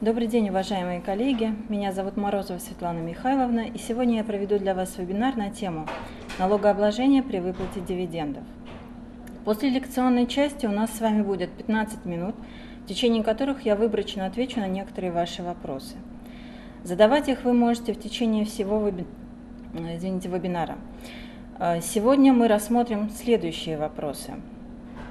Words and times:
Добрый 0.00 0.26
день, 0.26 0.50
уважаемые 0.50 1.00
коллеги. 1.00 1.54
Меня 1.68 1.92
зовут 1.92 2.16
Морозова 2.16 2.58
Светлана 2.58 2.98
Михайловна, 2.98 3.60
и 3.60 3.78
сегодня 3.78 4.16
я 4.16 4.24
проведу 4.24 4.58
для 4.58 4.74
вас 4.74 4.98
вебинар 4.98 5.36
на 5.36 5.50
тему 5.50 5.86
налогообложения 6.36 7.22
при 7.22 7.38
выплате 7.38 7.80
дивидендов. 7.80 8.42
После 9.44 9.70
лекционной 9.70 10.26
части 10.26 10.66
у 10.66 10.72
нас 10.72 10.90
с 10.90 11.00
вами 11.00 11.22
будет 11.22 11.50
15 11.52 12.04
минут, 12.06 12.34
в 12.84 12.88
течение 12.88 13.22
которых 13.22 13.64
я 13.64 13.76
выборочно 13.76 14.26
отвечу 14.26 14.58
на 14.58 14.66
некоторые 14.66 15.12
ваши 15.12 15.44
вопросы. 15.44 15.94
Задавать 16.82 17.28
их 17.28 17.44
вы 17.44 17.52
можете 17.52 17.94
в 17.94 18.00
течение 18.00 18.44
всего 18.44 18.84
веби... 18.84 19.06
Извините, 19.74 20.28
вебинара. 20.28 20.76
Э, 21.60 21.80
сегодня 21.80 22.32
мы 22.32 22.48
рассмотрим 22.48 23.10
следующие 23.10 23.78
вопросы. 23.78 24.32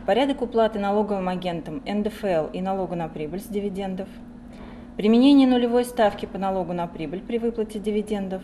Порядок 0.06 0.42
уплаты 0.42 0.78
налоговым 0.78 1.30
агентам 1.30 1.82
НДФЛ 1.86 2.48
и 2.52 2.62
налога 2.62 2.98
на 2.98 3.08
прибыль 3.08 3.40
с 3.40 3.48
дивидендов. 3.48 4.10
Применение 4.96 5.48
нулевой 5.48 5.86
ставки 5.86 6.28
по 6.28 6.38
налогу 6.38 6.74
на 6.74 6.86
прибыль 6.86 7.22
при 7.22 7.40
выплате 7.40 7.80
дивидендов. 7.80 8.44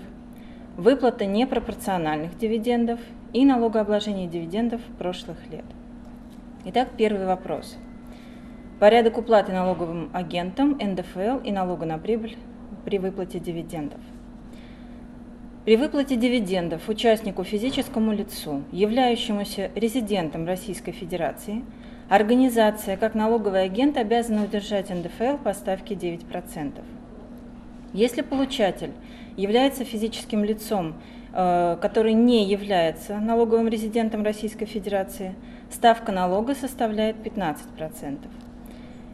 Выплата 0.77 1.27
непропорциональных 1.27 2.39
дивидендов 2.39 2.99
и 3.33 3.45
налогообложение 3.45 4.27
дивидендов 4.27 4.81
прошлых 4.97 5.37
лет. 5.51 5.65
Итак, 6.65 6.89
первый 6.97 7.27
вопрос. 7.27 7.77
Порядок 8.79 9.19
уплаты 9.19 9.51
налоговым 9.51 10.09
агентам 10.11 10.71
НДФЛ 10.71 11.37
и 11.43 11.51
налога 11.51 11.85
на 11.85 11.99
прибыль 11.99 12.35
при 12.83 12.97
выплате 12.97 13.37
дивидендов. 13.39 13.99
При 15.65 15.77
выплате 15.77 16.15
дивидендов 16.15 16.89
участнику 16.89 17.43
физическому 17.43 18.11
лицу, 18.11 18.63
являющемуся 18.71 19.69
резидентом 19.75 20.47
Российской 20.47 20.93
Федерации, 20.93 21.63
организация 22.09 22.97
как 22.97 23.13
налоговый 23.13 23.63
агент 23.63 23.95
обязана 23.95 24.43
удержать 24.43 24.89
НДФЛ 24.89 25.37
по 25.37 25.53
ставке 25.53 25.93
9%. 25.93 26.73
Если 27.93 28.21
получатель 28.21 28.91
является 29.37 29.85
физическим 29.85 30.43
лицом, 30.43 30.95
э, 31.33 31.77
который 31.79 32.13
не 32.13 32.45
является 32.45 33.19
налоговым 33.19 33.67
резидентом 33.67 34.23
Российской 34.23 34.65
Федерации, 34.65 35.35
ставка 35.71 36.11
налога 36.11 36.55
составляет 36.55 37.17
15%. 37.17 38.27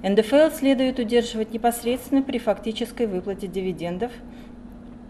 НДФЛ 0.02 0.56
следует 0.56 1.00
удерживать 1.00 1.54
непосредственно 1.54 2.22
при 2.22 2.38
фактической 2.38 3.08
выплате 3.08 3.48
дивидендов, 3.48 4.12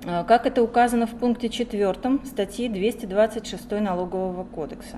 э, 0.05 0.23
как 0.27 0.47
это 0.47 0.63
указано 0.63 1.05
в 1.05 1.11
пункте 1.11 1.49
4 1.49 2.25
статьи 2.25 2.67
226 2.67 3.79
Налогового 3.79 4.43
кодекса. 4.43 4.97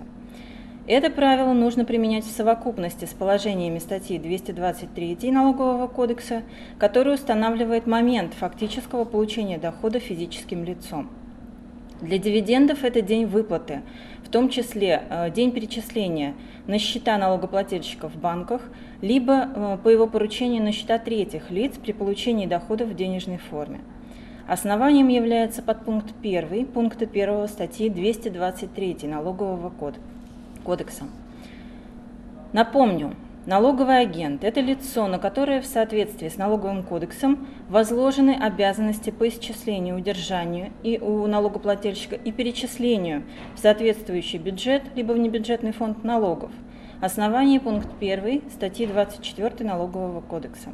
Это 0.90 1.10
правило 1.10 1.52
нужно 1.52 1.84
применять 1.84 2.24
в 2.24 2.32
совокупности 2.32 3.04
с 3.04 3.14
положениями 3.14 3.78
статьи 3.78 4.18
223 4.18 5.32
Налогового 5.32 5.88
кодекса, 5.88 6.44
который 6.80 7.16
устанавливает 7.16 7.88
момент 7.88 8.34
фактического 8.34 9.04
получения 9.04 9.58
дохода 9.58 10.00
физическим 10.00 10.64
лицом. 10.64 11.10
Для 12.00 12.18
дивидендов 12.18 12.86
это 12.86 13.02
день 13.02 13.26
выплаты, 13.26 13.82
в 14.24 14.30
том 14.30 14.48
числе 14.48 15.04
э, 15.10 15.30
день 15.30 15.52
перечисления 15.52 16.36
на 16.68 16.80
счета 16.80 17.18
налогоплательщиков 17.18 18.14
в 18.14 18.18
банках, 18.18 18.62
либо 19.02 19.34
э, 19.34 19.78
по 19.84 19.90
его 19.90 20.08
поручению 20.08 20.64
на 20.64 20.72
счета 20.72 21.00
третьих 21.00 21.52
лиц 21.52 21.74
при 21.84 21.92
получении 21.92 22.46
доходов 22.46 22.88
в 22.88 22.96
денежной 22.96 23.40
форме. 23.40 23.82
Основанием 24.48 25.10
является 25.10 25.62
подпункт 25.62 26.14
1 26.22 26.68
пункта 26.68 27.04
1 27.04 27.50
статьи 27.50 27.90
223 27.90 29.00
Налогового 29.04 29.70
кодекса. 29.70 30.17
Напомню, 32.54 33.16
Налоговый 33.48 34.02
агент– 34.02 34.44
это 34.44 34.60
лицо, 34.60 35.08
на 35.08 35.20
которое 35.20 35.62
в 35.62 35.66
соответствии 35.66 36.28
с 36.28 36.36
налоговым 36.36 36.84
кодексом 36.84 37.48
возложены 37.70 38.32
обязанности 38.32 39.10
по 39.10 39.30
исчислению, 39.30 39.96
удержанию 39.96 40.74
и 40.84 41.00
у 41.00 41.26
налогоплательщика 41.28 42.18
и 42.18 42.34
перечислению 42.34 43.24
в 43.56 43.60
соответствующий 43.60 44.38
бюджет 44.38 44.84
либо 44.96 45.14
в 45.14 45.18
небюджетный 45.18 45.72
фонд 45.72 46.04
налогов. 46.04 46.52
Основание 47.00 47.62
пункт 47.62 47.88
1 48.02 48.50
статьи 48.52 48.86
24 48.86 49.64
Налогового 49.66 50.20
кодекса. 50.20 50.72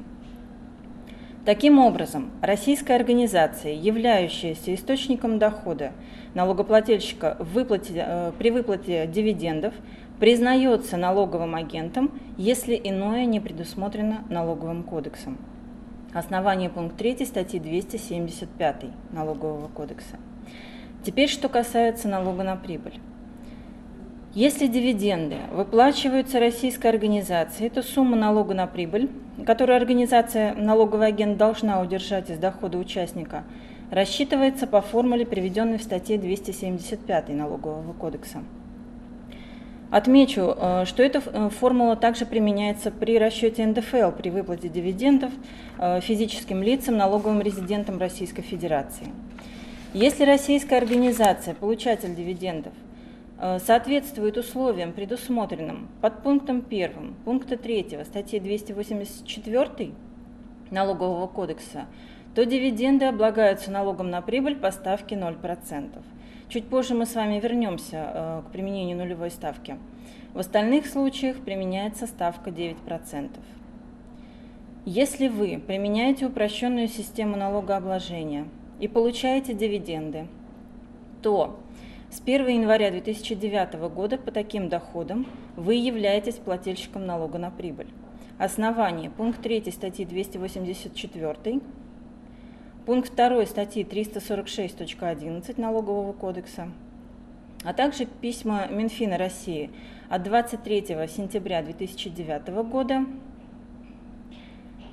Таким 1.46 1.78
образом, 1.78 2.31
российская 2.42 2.96
организация, 2.96 3.74
являющаяся 3.74 4.74
источником 4.74 5.40
дохода 5.40 5.92
налогоплательщика 6.36 7.36
в 7.38 7.52
выплате, 7.52 7.94
э, 7.96 8.31
при 8.40 8.50
выплате 8.50 9.08
дивидендов, 9.08 9.74
признается 10.22 10.96
налоговым 10.96 11.56
агентом, 11.56 12.12
если 12.38 12.80
иное 12.81 13.26
не 13.26 13.42
предусмотрено 13.42 14.24
налоговым 14.30 14.84
кодексом. 14.84 15.38
Основание 16.14 16.70
пункт 16.70 16.96
3 16.96 17.26
статьи 17.26 17.60
275 17.60 18.86
Налогового 19.12 19.68
кодекса. 19.68 20.16
Теперь, 21.04 21.28
что 21.28 21.50
касается 21.50 22.08
налога 22.08 22.44
на 22.44 22.56
прибыль. 22.56 23.02
Если 24.36 24.66
дивиденды 24.66 25.36
выплачиваются 25.52 26.40
российской 26.40 26.88
организацией, 26.88 27.70
то 27.70 27.84
сумма 27.84 28.16
налога 28.16 28.56
на 28.56 28.66
прибыль, 28.66 29.12
которую 29.46 29.78
организация 29.78 30.56
налоговый 30.56 31.06
агент 31.06 31.38
должна 31.38 31.80
удержать 31.80 32.32
из 32.32 32.40
дохода 32.40 32.80
участника, 32.80 33.44
рассчитывается 33.92 34.66
по 34.66 34.82
формуле, 34.82 35.28
приведенной 35.28 35.78
в 35.78 35.84
статье 35.84 36.18
275 36.18 37.30
Налогового 37.30 37.94
кодекса. 37.94 38.42
Отмечу, 39.92 40.56
э, 40.58 40.86
что 40.88 41.04
эта 41.04 41.22
э, 41.24 41.50
формула 41.52 41.96
также 41.96 42.26
применяется 42.26 42.90
при 42.90 43.20
расчете 43.20 43.64
НДФЛ 43.68 44.10
при 44.18 44.32
выплате 44.32 44.68
дивидендов 44.68 45.32
э, 45.78 46.02
физическим 46.02 46.64
лицам, 46.64 46.98
налоговым 46.98 47.40
резидентам 47.40 48.00
Российской 48.00 48.42
Федерации. 48.42 49.10
Если 49.94 50.24
российская 50.24 50.78
организация, 50.78 51.54
получатель 51.54 52.16
дивидендов, 52.16 52.74
соответствует 53.59 54.38
условиям, 54.38 54.94
предусмотренным 54.94 55.90
под 56.02 56.24
пунктом 56.24 56.64
1 56.68 57.16
пункта 57.26 57.58
3 57.58 58.00
статьи 58.06 58.40
284 58.40 59.92
Налогового 60.72 61.28
кодекса, 61.28 61.86
то 62.36 62.46
дивиденды 62.46 63.06
облагаются 63.06 63.70
налогом 63.70 64.09
на 64.09 64.22
прибыль 64.22 64.56
по 64.56 64.72
ставке 64.72 65.16
0%. 65.16 65.90
Чуть 66.50 66.66
позже 66.66 66.96
мы 66.96 67.06
с 67.06 67.16
вами 67.16 67.40
вернемся 67.40 68.12
э, 68.14 68.42
к 68.48 68.52
применению 68.52 68.98
нулевой 68.98 69.30
ставки. 69.30 69.78
В 70.34 70.40
остальных 70.40 70.88
случаях 70.88 71.38
применяется 71.38 72.08
ставка 72.08 72.50
9%. 72.50 73.30
Если 74.86 75.28
вы 75.28 75.62
применяете 75.66 76.25
упрощенную 76.25 76.88
систему 76.88 77.38
налогообложения 77.38 78.48
и 78.80 78.88
получаете 78.88 79.54
дивиденды, 79.54 80.28
то 81.22 81.60
с 82.13 82.22
1 82.22 82.47
января 82.47 82.91
2009 82.91 83.74
года 83.90 84.19
по 84.19 84.29
таким 84.29 84.69
доходам 84.69 85.25
вы 85.56 85.74
являетесь 85.74 86.35
плательщиком 86.35 87.07
налога 87.07 87.40
на 87.40 87.50
прибыль. 87.50 87.88
Основание. 88.38 89.09
Пункт 89.09 89.41
3 89.41 89.72
статьи 89.72 90.06
284 90.06 91.59
пункт 92.85 93.16
2 93.16 93.46
статьи 93.47 93.84
346.11 93.84 95.59
Налогового 95.59 96.13
кодекса, 96.13 96.69
а 97.63 97.74
также 97.74 98.06
письма 98.06 98.68
Минфина 98.68 99.18
России 99.18 99.72
от 100.07 100.22
23 100.22 101.07
сентября 101.07 101.63
2009 101.63 102.50
года 102.69 103.07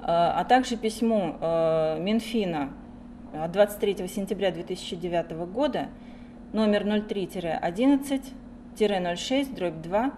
а 0.00 0.42
также 0.44 0.78
письмо 0.78 1.36
Минфина 2.00 2.70
от 3.34 3.52
23 3.52 4.08
сентября 4.08 4.50
2009 4.50 5.32
года 5.52 5.88
номер 6.54 6.86
03-11-06 6.86 9.54
дробь 9.54 9.82
2 9.82 10.10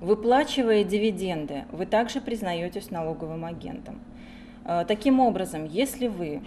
Выплачивая 0.00 0.84
дивиденды, 0.84 1.64
вы 1.72 1.84
также 1.84 2.20
признаетесь 2.20 2.92
налоговым 2.92 3.44
агентом. 3.44 3.98
Э, 4.64 4.84
таким 4.86 5.18
образом, 5.18 5.64
если 5.64 6.06
вы 6.06 6.42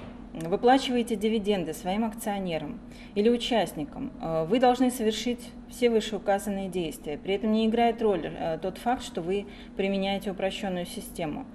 выплачиваете 0.48 1.16
дивиденды 1.16 1.74
своим 1.74 2.06
акционерам 2.06 2.80
или 3.16 3.30
участникам, 3.30 4.12
э, 4.22 4.46
вы 4.46 4.60
должны 4.60 4.92
совершить 4.92 5.50
все 5.70 5.90
вышеуказанные 5.90 6.70
действия. 6.70 7.18
При 7.18 7.34
этом 7.34 7.52
не 7.52 7.68
играет 7.68 8.02
роль 8.02 8.28
э, 8.28 8.58
тот 8.62 8.78
факт, 8.78 9.04
что 9.04 9.22
вы 9.22 9.48
применяете 9.76 10.32
упрощенную 10.32 10.86
систему. 10.86 11.46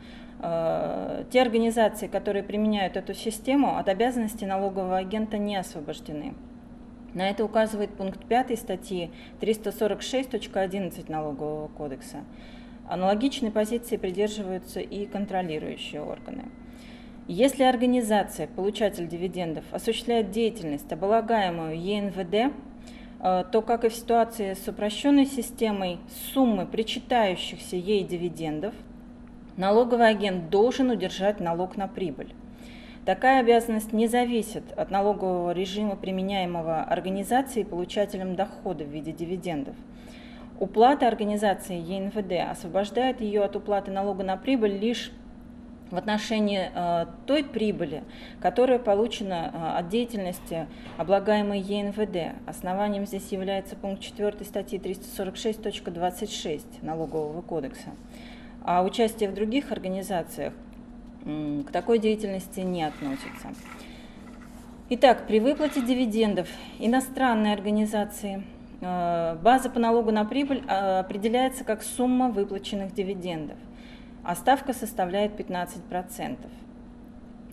Э, 0.40 1.24
те 1.30 1.40
организации, 1.40 2.06
которые 2.06 2.42
применяют 2.42 2.96
эту 2.96 3.14
систему, 3.14 3.78
от 3.78 3.88
обязанности 3.88 4.44
налогового 4.44 4.96
агента 4.96 5.38
не 5.38 5.56
освобождены. 5.56 6.34
На 7.14 7.30
это 7.30 7.44
указывает 7.44 7.90
пункт 7.90 8.24
5 8.26 8.58
статьи 8.58 9.10
346.11 9.40 11.10
Налогового 11.10 11.68
кодекса. 11.68 12.24
Аналогичной 12.88 13.52
позиции 13.52 13.96
придерживаются 13.96 14.80
и 14.80 15.06
контролирующие 15.06 16.02
органы. 16.02 16.46
Если 17.26 17.62
организация, 17.62 18.46
получатель 18.46 19.08
дивидендов, 19.08 19.64
осуществляет 19.72 20.30
деятельность, 20.30 20.92
облагаемую 20.92 21.80
ЕНВД, 21.80 22.52
э, 23.20 23.44
то, 23.50 23.62
как 23.62 23.86
и 23.86 23.88
в 23.88 23.94
ситуации 23.94 24.52
с 24.52 24.68
упрощенной 24.68 25.24
системой 25.24 26.00
суммы 26.34 26.66
причитающихся 26.66 27.76
ей 27.76 28.04
дивидендов, 28.04 28.74
налоговый 29.56 30.10
агент 30.10 30.50
должен 30.50 30.90
удержать 30.90 31.40
налог 31.40 31.78
на 31.78 31.88
прибыль. 31.88 32.34
Такая 33.06 33.40
обязанность 33.40 33.94
не 33.94 34.06
зависит 34.06 34.64
от 34.76 34.90
налогового 34.90 35.52
режима, 35.52 35.96
применяемого 35.96 36.82
организацией 36.82 37.64
получателем 37.64 38.36
дохода 38.36 38.84
в 38.84 38.88
виде 38.88 39.12
дивидендов. 39.12 39.76
Уплата 40.60 41.08
организации 41.08 41.76
ЕНВД 41.76 42.50
освобождает 42.50 43.22
ее 43.22 43.44
от 43.44 43.56
уплаты 43.56 43.90
налога 43.90 44.24
на 44.24 44.36
прибыль 44.36 44.76
лишь 44.76 45.10
в 45.94 45.98
отношении 45.98 46.70
э, 46.74 47.06
той 47.26 47.44
прибыли, 47.44 48.02
которая 48.40 48.78
получена 48.78 49.50
э, 49.52 49.78
от 49.78 49.88
деятельности 49.88 50.66
облагаемой 50.98 51.60
ЕНВД. 51.60 52.36
Основанием 52.46 53.06
здесь 53.06 53.30
является 53.30 53.76
пункт 53.76 54.02
4 54.02 54.44
статьи 54.44 54.78
346.26 54.78 56.62
Налогового 56.82 57.40
кодекса. 57.42 57.90
А 58.64 58.82
участие 58.82 59.30
в 59.30 59.34
других 59.34 59.70
организациях 59.70 60.52
к 61.24 61.70
такой 61.72 61.98
деятельности 61.98 62.60
не 62.60 62.82
относится. 62.82 63.48
Итак, 64.90 65.26
при 65.26 65.40
выплате 65.40 65.80
дивидендов 65.80 66.48
иностранной 66.78 67.52
организации 67.52 68.42
э, 68.80 69.38
база 69.40 69.70
по 69.70 69.78
налогу 69.78 70.10
на 70.10 70.24
прибыль 70.24 70.62
определяется 70.66 71.62
как 71.62 71.84
сумма 71.84 72.30
выплаченных 72.30 72.92
дивидендов– 72.92 73.56
а 74.24 74.34
ставка 74.34 74.72
составляет 74.72 75.38
15%. 75.38 76.38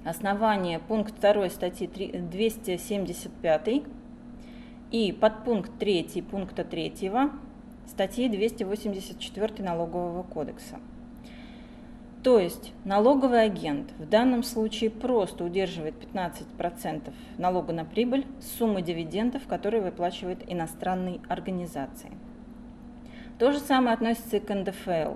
Основание 0.04 0.80
пункт 0.80 1.20
2 1.20 1.50
статьи 1.50 1.88
275 1.88 3.84
и 4.92 5.12
подпункт 5.12 5.72
3 5.78 6.24
пункта 6.30 6.64
3 6.64 7.12
статьи 7.86 8.30
284 8.30 9.64
Налогового 9.64 10.24
кодекса. 10.24 10.80
То 12.24 12.40
есть 12.40 12.74
налоговый 12.86 13.44
агент 13.44 13.92
в 13.98 14.08
данном 14.08 14.44
случае 14.44 14.92
просто 14.92 15.44
удерживает 15.44 15.96
15% 16.14 17.12
налога 17.40 17.74
на 17.74 17.84
прибыль 17.84 18.28
с 18.40 18.58
суммы 18.58 18.84
дивидендов, 18.84 19.48
которые 19.48 19.82
выплачивает 19.82 20.44
иностранной 20.48 21.20
организации. 21.30 22.12
То 23.40 23.52
же 23.52 23.60
самое 23.60 23.96
относится 23.96 24.38
и 24.38 24.40
к 24.40 24.54
НДФЛ. 24.54 25.16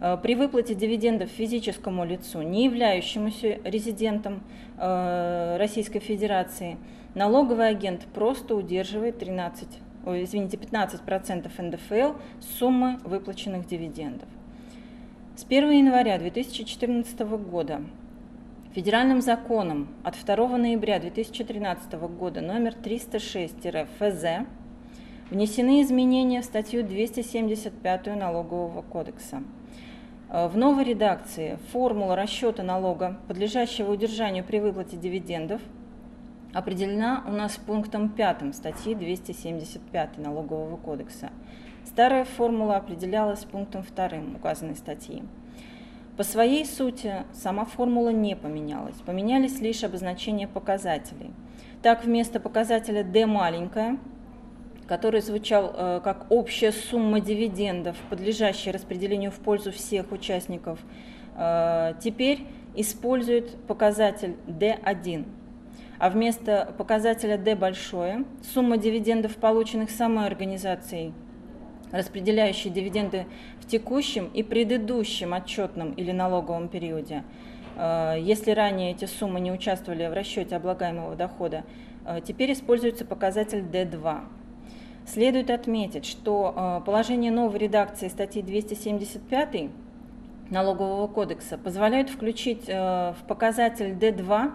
Э, 0.00 0.16
при 0.20 0.34
выплате 0.34 0.74
дивидендов 0.74 1.28
физическому 1.28 2.04
лицу, 2.04 2.42
не 2.42 2.64
являющемуся 2.64 3.60
резидентом 3.64 4.42
э, 4.78 5.56
Российской 5.58 6.00
Федерации, 6.00 6.78
налоговый 7.14 7.68
агент 7.68 8.06
просто 8.14 8.54
удерживает 8.54 9.18
13, 9.18 9.68
ой, 10.06 10.24
извините, 10.24 10.56
15% 10.56 11.50
НДФЛ 11.62 12.18
с 12.40 12.58
суммы 12.58 12.98
выплаченных 13.04 13.66
дивидендов. 13.66 14.28
С 15.36 15.44
1 15.44 15.70
января 15.70 16.18
2014 16.18 17.20
года 17.20 17.82
Федеральным 18.74 19.20
законом 19.20 19.88
от 20.04 20.14
2 20.24 20.56
ноября 20.56 21.00
2013 21.00 21.92
года 21.94 22.40
номер 22.40 22.74
306-ФЗ 22.82 24.46
внесены 25.30 25.82
изменения 25.82 26.40
в 26.40 26.44
статью 26.44 26.84
275 26.84 28.06
Налогового 28.16 28.82
кодекса– 28.82 29.42
в 30.30 30.56
новой 30.56 30.84
редакции 30.84 31.58
формула 31.72 32.14
расчета 32.14 32.62
налога, 32.62 33.18
подлежащего 33.26 33.90
удержанию 33.90 34.44
при 34.44 34.60
выплате 34.60 34.96
дивидендов, 34.96 35.60
определена 36.52 37.24
у 37.26 37.32
нас 37.32 37.56
пунктом 37.56 38.08
5 38.08 38.54
статьи 38.54 38.94
275 38.94 40.18
Налогового 40.18 40.76
кодекса. 40.76 41.30
Старая 41.84 42.24
формула 42.24 42.76
определялась 42.76 43.44
пунктом 43.44 43.82
2 43.82 44.36
указанной 44.36 44.76
статьи. 44.76 45.24
По 46.16 46.22
своей 46.22 46.64
сути 46.64 47.24
сама 47.32 47.64
формула 47.64 48.10
не 48.10 48.36
поменялась, 48.36 48.96
поменялись 49.04 49.60
лишь 49.60 49.82
обозначения 49.82 50.46
показателей. 50.46 51.32
Так, 51.82 52.04
вместо 52.04 52.38
показателя 52.38 53.02
D 53.02 53.26
маленькая 53.26 53.98
который 54.90 55.20
звучал 55.20 55.72
э, 55.72 56.00
как 56.02 56.26
общая 56.30 56.72
сумма 56.72 57.20
дивидендов, 57.20 57.96
подлежащая 58.10 58.72
распределению 58.72 59.30
в 59.30 59.36
пользу 59.36 59.70
всех 59.70 60.10
участников, 60.10 60.80
э, 61.36 61.92
теперь 62.02 62.40
использует 62.74 63.54
показатель 63.68 64.34
D1. 64.48 65.26
А 66.00 66.10
вместо 66.10 66.74
показателя 66.76 67.38
D 67.38 67.54
большое, 67.54 68.24
сумма 68.52 68.78
дивидендов, 68.78 69.36
полученных 69.36 69.90
самой 69.90 70.26
организацией, 70.26 71.12
распределяющей 71.92 72.70
дивиденды 72.70 73.26
в 73.60 73.68
текущем 73.68 74.28
и 74.34 74.42
предыдущем 74.42 75.34
отчетном 75.34 75.92
или 75.92 76.10
налоговом 76.10 76.66
периоде, 76.66 77.22
э, 77.76 78.16
если 78.18 78.50
ранее 78.50 78.90
эти 78.90 79.04
суммы 79.04 79.38
не 79.38 79.52
участвовали 79.52 80.08
в 80.08 80.12
расчете 80.14 80.56
облагаемого 80.56 81.14
дохода, 81.14 81.62
теперь 82.26 82.54
используется 82.54 83.04
показатель 83.04 83.60
D2. 83.60 84.39
Следует 85.12 85.50
отметить, 85.50 86.06
что 86.06 86.54
э, 86.54 86.86
положение 86.86 87.32
новой 87.32 87.58
редакции 87.58 88.06
статьи 88.06 88.42
275 88.42 89.68
налогового 90.50 91.08
кодекса 91.08 91.58
позволяют 91.58 92.10
включить 92.10 92.66
в 92.66 93.16
показатель 93.26 93.92
D2 93.92 94.52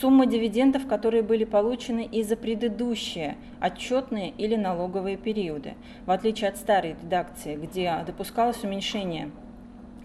суммы 0.00 0.26
дивидендов, 0.26 0.86
которые 0.88 1.22
были 1.22 1.44
получены 1.44 2.08
и 2.10 2.24
за 2.24 2.36
предыдущие 2.36 3.36
отчетные 3.60 4.30
или 4.30 4.56
налоговые 4.56 5.16
периоды, 5.16 5.74
в 6.06 6.10
отличие 6.10 6.50
от 6.50 6.56
старой 6.56 6.96
редакции, 7.00 7.54
где 7.54 8.02
допускалось 8.04 8.62
уменьшение 8.64 9.30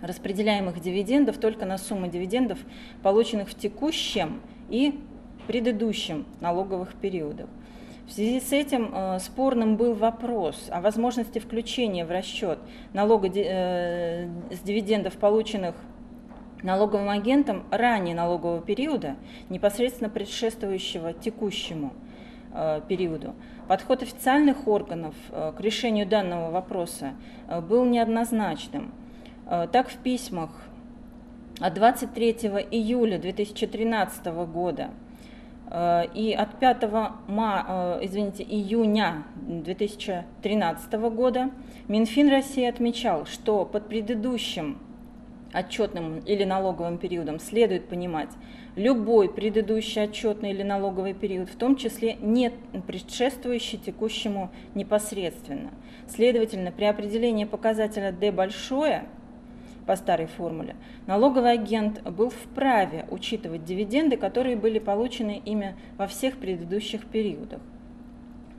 распределяемых 0.02 0.82
дивидендов 0.82 1.38
только 1.38 1.66
на 1.66 1.78
сумму 1.78 2.08
дивидендов, 2.08 2.60
полученных 3.02 3.50
в 3.50 3.56
текущем 3.56 4.42
и 4.70 5.00
предыдущем 5.48 6.26
налоговых 6.42 6.94
периодах. 6.94 7.48
В 8.06 8.12
связи 8.12 8.42
с 8.42 8.52
этим 8.52 8.92
э, 8.94 9.20
спорным 9.20 9.78
был 9.78 9.94
вопрос 9.94 10.68
о 10.70 10.82
возможности 10.82 11.40
включения 11.40 12.06
в 12.06 12.12
расчет 12.12 12.60
налога 12.92 13.30
э, 13.34 14.28
с 14.52 14.60
дивидендов, 14.60 15.14
полученных 15.14 15.74
налоговым 16.64 17.10
агентом 17.10 17.64
ранее 17.72 18.14
налогового 18.14 18.62
периода, 18.62 19.16
непосредственно 19.50 20.10
предшествующего 20.10 21.14
текущему 21.14 21.94
э, 22.54 22.82
периоду. 22.90 23.36
Подход 23.70 24.04
официальных 24.04 24.68
органов 24.68 25.16
к 25.32 25.56
решению 25.62 26.06
данного 26.06 26.52
вопроса 26.52 27.14
был 27.70 27.86
неоднозначным. 27.86 28.94
Так 29.46 29.88
в 29.88 29.96
письмах 30.00 30.50
от 31.62 31.74
23 31.74 32.32
июля 32.70 33.18
2013 33.18 34.26
года 34.52 34.90
и 36.14 36.36
от 36.38 36.60
5 36.60 36.84
ма, 37.28 37.66
э, 37.68 38.06
извините, 38.06 38.44
июня 38.44 39.24
2013 39.36 41.10
года 41.10 41.50
Минфин 41.88 42.30
России 42.30 42.66
отмечал, 42.66 43.26
что 43.26 43.66
под 43.66 43.88
предыдущим 43.88 44.78
отчетным 45.52 46.20
или 46.20 46.44
налоговым 46.44 46.98
периодом 46.98 47.40
следует 47.40 47.88
понимать 47.88 48.30
любой 48.76 49.30
предыдущий 49.30 50.04
отчетный 50.04 50.52
или 50.52 50.64
налоговый 50.64 51.14
период, 51.14 51.50
в 51.50 51.56
том 51.56 51.76
числе 51.76 52.16
не 52.16 52.52
предшествующий 52.86 53.78
текущему 53.78 54.52
непосредственно. 54.76 55.72
Следовательно, 56.08 56.72
при 56.72 56.86
определении 56.86 57.46
показателя 57.46 58.12
D 58.12 58.32
большое 58.32 59.06
по 59.86 59.96
старой 59.96 60.28
формуле, 60.28 60.76
налоговый 61.08 61.52
агент 61.52 62.02
был 62.04 62.30
вправе 62.30 63.06
учитывать 63.10 63.66
дивиденды, 63.66 64.18
которые 64.18 64.56
были 64.56 64.80
получены 64.80 65.42
ими 65.44 65.76
во 65.98 66.08
всех 66.08 66.38
предыдущих 66.38 67.06
периодах. 67.06 67.60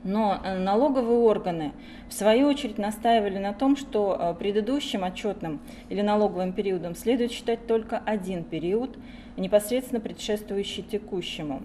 Но 0.05 0.39
э, 0.43 0.59
налоговые 0.59 1.17
органы, 1.17 1.71
в 2.07 2.13
свою 2.13 2.47
очередь, 2.47 2.77
настаивали 2.77 3.39
на 3.39 3.53
том, 3.53 3.75
что 3.75 4.15
э, 4.17 4.35
предыдущим 4.35 5.03
отчетным 5.03 5.59
или 5.89 6.01
налоговым 6.01 6.53
периодом 6.53 6.93
следует 6.93 7.31
считать 7.31 7.65
только 7.65 7.97
один 8.05 8.43
период, 8.43 8.99
непосредственно 9.35 9.99
предшествующий 9.99 10.83
текущему. 10.83 11.63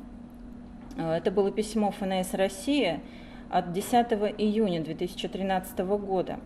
Э, 0.96 1.16
это 1.18 1.30
было 1.30 1.52
письмо 1.52 1.90
ФНС 1.90 2.32
России 2.32 3.00
от 3.50 3.72
10 3.72 3.92
июня 4.38 4.82
2013 4.82 5.78
года. 5.80 6.40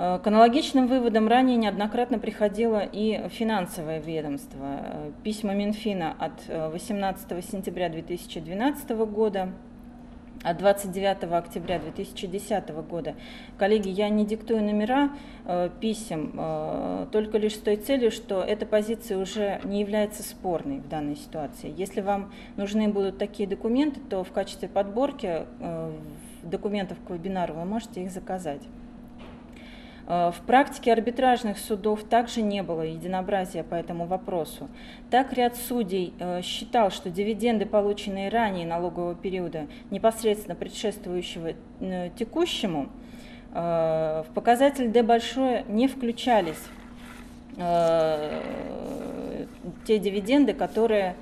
К 0.00 0.22
аналогичным 0.24 0.86
выводам 0.86 1.28
ранее 1.28 1.58
неоднократно 1.58 2.18
приходило 2.18 2.82
и 2.90 3.28
финансовое 3.28 4.00
ведомство. 4.00 4.80
Письма 5.22 5.52
Минфина 5.52 6.16
от 6.18 6.32
18 6.48 7.44
сентября 7.44 7.90
2012 7.90 8.88
года 8.90 9.50
от 10.42 10.56
29 10.56 11.24
октября 11.24 11.78
2010 11.80 12.70
года. 12.88 13.14
Коллеги, 13.58 13.90
я 13.90 14.08
не 14.08 14.24
диктую 14.24 14.64
номера 14.64 15.10
э, 15.44 15.68
писем, 15.80 16.32
э, 16.34 17.06
только 17.12 17.36
лишь 17.36 17.56
с 17.56 17.58
той 17.58 17.76
целью, 17.76 18.10
что 18.10 18.40
эта 18.40 18.64
позиция 18.64 19.18
уже 19.18 19.60
не 19.64 19.80
является 19.80 20.22
спорной 20.22 20.78
в 20.78 20.88
данной 20.88 21.16
ситуации. 21.16 21.74
Если 21.76 22.00
вам 22.00 22.32
нужны 22.56 22.88
будут 22.88 23.18
такие 23.18 23.46
документы, 23.46 24.00
то 24.08 24.24
в 24.24 24.32
качестве 24.32 24.66
подборки 24.66 25.44
э, 25.60 25.92
документов 26.42 26.96
к 27.06 27.10
вебинару 27.10 27.52
вы 27.52 27.66
можете 27.66 28.02
их 28.02 28.10
заказать. 28.10 28.62
Э, 30.10 30.32
в 30.32 30.40
практике 30.44 30.92
арбитражных 30.92 31.56
судов 31.58 32.02
также 32.02 32.42
не 32.42 32.64
было 32.64 32.82
единообразия 32.82 33.62
по 33.62 33.76
этому 33.76 34.06
вопросу. 34.06 34.68
Так 35.08 35.32
ряд 35.32 35.56
судей 35.56 36.12
э, 36.18 36.42
считал, 36.42 36.90
что 36.90 37.10
дивиденды, 37.10 37.64
полученные 37.64 38.28
ранее 38.28 38.66
налогового 38.66 39.14
периода, 39.14 39.68
непосредственно 39.90 40.56
предшествующего 40.56 41.52
э, 41.80 42.10
текущему, 42.18 42.88
в 43.52 44.26
показатель 44.32 44.92
D 44.92 45.02
большое 45.02 45.64
не 45.66 45.88
включались 45.88 46.68
те 47.56 48.38
дивиденды, 49.98 50.52
которые 50.52 51.16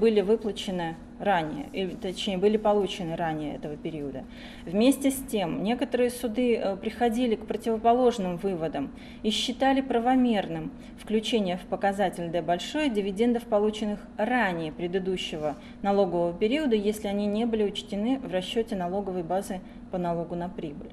были 0.00 0.20
выплачены 0.20 0.96
ранее, 1.20 1.68
или, 1.72 1.94
точнее, 1.94 2.38
были 2.38 2.56
получены 2.56 3.14
ранее 3.14 3.54
этого 3.54 3.76
периода. 3.76 4.24
Вместе 4.64 5.10
с 5.10 5.16
тем, 5.16 5.62
некоторые 5.62 6.10
суды 6.10 6.56
э, 6.56 6.76
приходили 6.76 7.36
к 7.36 7.46
противоположным 7.46 8.38
выводам 8.38 8.90
и 9.22 9.30
считали 9.30 9.82
правомерным 9.82 10.72
включение 10.98 11.58
в 11.58 11.66
показатель 11.66 12.28
D 12.28 12.40
большой 12.40 12.88
дивидендов, 12.88 13.44
полученных 13.44 14.00
ранее 14.16 14.72
предыдущего 14.72 15.56
налогового 15.82 16.32
периода, 16.32 16.74
если 16.74 17.06
они 17.06 17.26
не 17.26 17.44
были 17.44 17.64
учтены 17.64 18.18
в 18.18 18.32
расчете 18.32 18.74
налоговой 18.74 19.22
базы 19.22 19.60
по 19.90 19.98
налогу 19.98 20.34
на 20.34 20.48
прибыль. 20.48 20.90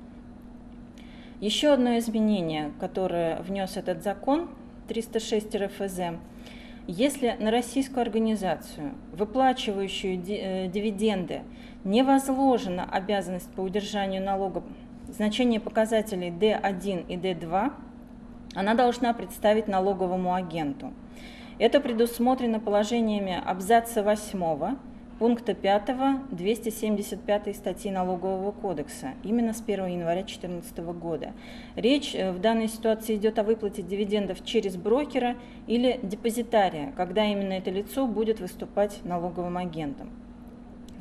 Еще 1.40 1.70
одно 1.70 1.98
изменение, 2.00 2.72
которое 2.80 3.42
внес 3.42 3.78
этот 3.78 4.04
закон 4.04 4.50
306 4.88 5.56
РФЗ– 5.56 6.00
если 6.88 7.36
на 7.40 7.52
российскую 7.52 8.02
организацию, 8.02 8.94
выплачивающую 9.12 10.16
э, 10.16 10.68
дивиденды, 10.68 11.42
не 11.84 12.02
возложена 12.02 12.86
обязанность 12.90 13.52
по 13.52 13.62
удержанию 13.62 14.24
налога 14.24 14.64
значение 15.10 15.60
показателей 15.60 16.30
D1 16.30 17.06
и 17.08 17.16
D2, 17.18 17.74
она 18.56 18.74
должна 18.74 19.14
представить 19.14 19.68
налоговому 19.68 20.34
агенту. 20.34 20.94
Это 21.60 21.80
предусмотрено 21.80 22.60
положениями 22.60 23.42
абзаца 23.46 24.04
8 24.04 24.78
пункта 25.20 25.54
5 25.54 26.30
275 26.32 27.56
статьи 27.56 27.92
Налогового 27.92 28.52
кодекса, 28.52 29.14
именно 29.24 29.54
с 29.54 29.62
1 29.62 29.88
января 29.88 30.22
2014 30.22 30.78
года. 31.00 31.34
Речь 31.76 32.14
э, 32.16 32.32
в 32.32 32.40
данной 32.40 32.68
ситуации 32.68 33.16
идет 33.16 33.40
о 33.40 33.44
выплате 33.44 33.82
дивидендов 33.82 34.44
через 34.44 34.76
брокера 34.76 35.36
или 35.66 36.00
депозитария, 36.04 36.94
когда 36.96 37.26
именно 37.26 37.54
это 37.54 37.72
лицо 37.72 38.08
будет 38.08 38.40
выступать 38.40 39.04
налоговым 39.04 39.58
агентом. 39.58 40.12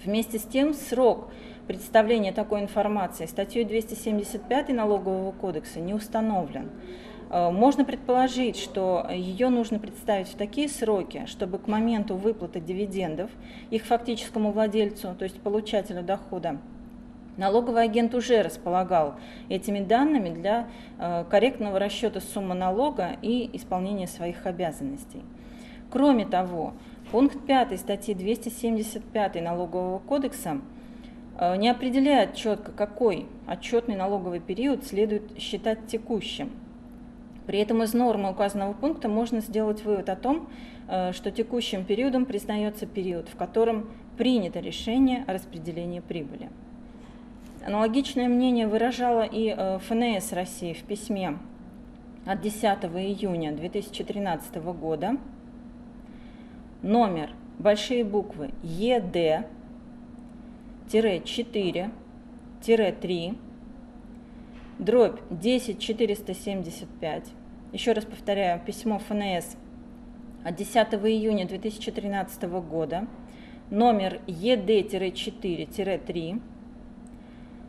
Вместе 0.04 0.38
с 0.38 0.42
тем 0.42 0.74
срок 0.74 1.30
представления 1.66 2.32
такой 2.32 2.60
информации 2.60 3.26
статьей 3.26 3.64
275 3.64 4.68
Налогового 4.68 5.32
кодекса 5.32 5.80
не 5.80 5.94
установлен. 5.94 6.70
Э, 7.28 7.50
можно 7.50 7.84
предположить, 7.84 8.56
что 8.56 9.06
ее 9.10 9.48
нужно 9.48 9.78
представить 9.78 10.28
в 10.28 10.36
такие 10.36 10.68
сроки, 10.68 11.24
чтобы 11.26 11.58
к 11.58 11.66
моменту 11.66 12.16
выплаты 12.16 12.60
дивидендов 12.60 13.30
их 13.70 13.84
фактическому 13.84 14.52
владельцу, 14.52 15.14
то 15.18 15.24
есть 15.24 15.40
получателю 15.40 16.02
дохода, 16.02 16.58
налоговый 17.36 17.82
агент 17.82 18.14
уже 18.14 18.42
располагал 18.42 19.16
этими 19.48 19.80
данными 19.80 20.30
для 20.30 20.68
э, 20.98 21.24
корректного 21.28 21.78
расчета 21.78 22.20
суммы 22.20 22.54
налога 22.54 23.16
и 23.22 23.50
исполнения 23.52 24.06
своих 24.06 24.46
обязанностей. 24.46 25.22
Кроме 25.90 26.26
того, 26.26 26.74
пункт 27.12 27.38
5 27.46 27.78
статьи 27.78 28.12
275 28.14 29.40
Налогового 29.42 29.98
кодекса 29.98 30.60
э, 31.38 31.56
не 31.56 31.68
определяет 31.68 32.34
четко, 32.34 32.70
какой 32.70 33.26
отчетный 33.48 33.96
налоговый 33.96 34.40
период 34.40 34.84
следует 34.84 35.40
считать 35.40 35.86
текущим– 35.88 36.52
при 37.46 37.60
этом 37.60 37.82
из 37.82 37.94
нормы 37.94 38.30
указанного 38.30 38.72
пункта 38.72 39.08
можно 39.08 39.40
сделать 39.40 39.84
вывод 39.84 40.08
о 40.08 40.16
том, 40.16 40.48
э, 40.88 41.12
что 41.12 41.30
текущим 41.30 41.84
периодом 41.84 42.24
признается 42.24 42.86
период, 42.86 43.28
в 43.28 43.36
котором 43.36 43.88
принято 44.16 44.60
решение 44.60 45.24
о 45.26 45.32
распределении 45.32 46.00
прибыли. 46.00 46.50
Аналогичное 47.64 48.28
мнение 48.28 48.66
выражала 48.66 49.22
и 49.22 49.54
э, 49.56 49.78
ФНС 49.78 50.32
России 50.32 50.72
в 50.72 50.82
письме 50.82 51.38
от 52.24 52.40
10 52.40 52.62
июня 52.62 53.52
2013 53.52 54.56
года 54.56 55.16
номер 56.82 57.30
большие 57.58 58.04
буквы 58.04 58.50
ЕД 58.62 59.46
4 60.90 61.90
3 62.62 63.38
дробь 64.78 65.20
10475. 65.30 67.24
Еще 67.72 67.92
раз 67.92 68.04
повторяю, 68.04 68.60
письмо 68.64 68.98
ФНС 68.98 69.56
от 70.44 70.54
10 70.54 70.76
июня 70.76 71.46
2013 71.46 72.42
года, 72.44 73.06
номер 73.70 74.20
ЕД-4-3, 74.26 76.40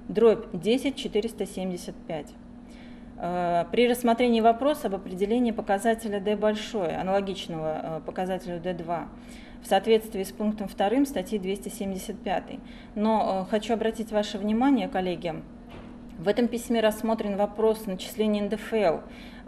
дробь 0.07 0.45
10475. 0.53 2.27
Э, 3.19 3.65
при 3.71 3.87
рассмотрении 3.87 4.41
вопроса 4.41 4.87
об 4.87 4.95
определении 4.95 5.51
показателя 5.51 6.19
D 6.19 6.35
большой, 6.35 6.95
аналогичного 6.95 7.81
э, 7.81 8.01
показателю 8.05 8.61
D2, 8.61 9.07
в 9.63 9.67
соответствии 9.67 10.23
с 10.23 10.31
пунктом 10.31 10.67
2 10.67 11.05
статьи 11.05 11.39
275. 11.39 12.59
Но 12.95 13.45
э, 13.47 13.49
хочу 13.49 13.73
обратить 13.73 14.11
ваше 14.11 14.37
внимание, 14.37 14.87
коллеги, 14.87 15.35
в 16.17 16.27
этом 16.27 16.47
письме 16.47 16.81
рассмотрен 16.81 17.37
вопрос 17.37 17.85
начисления 17.85 18.43
НДФЛ 18.43 18.99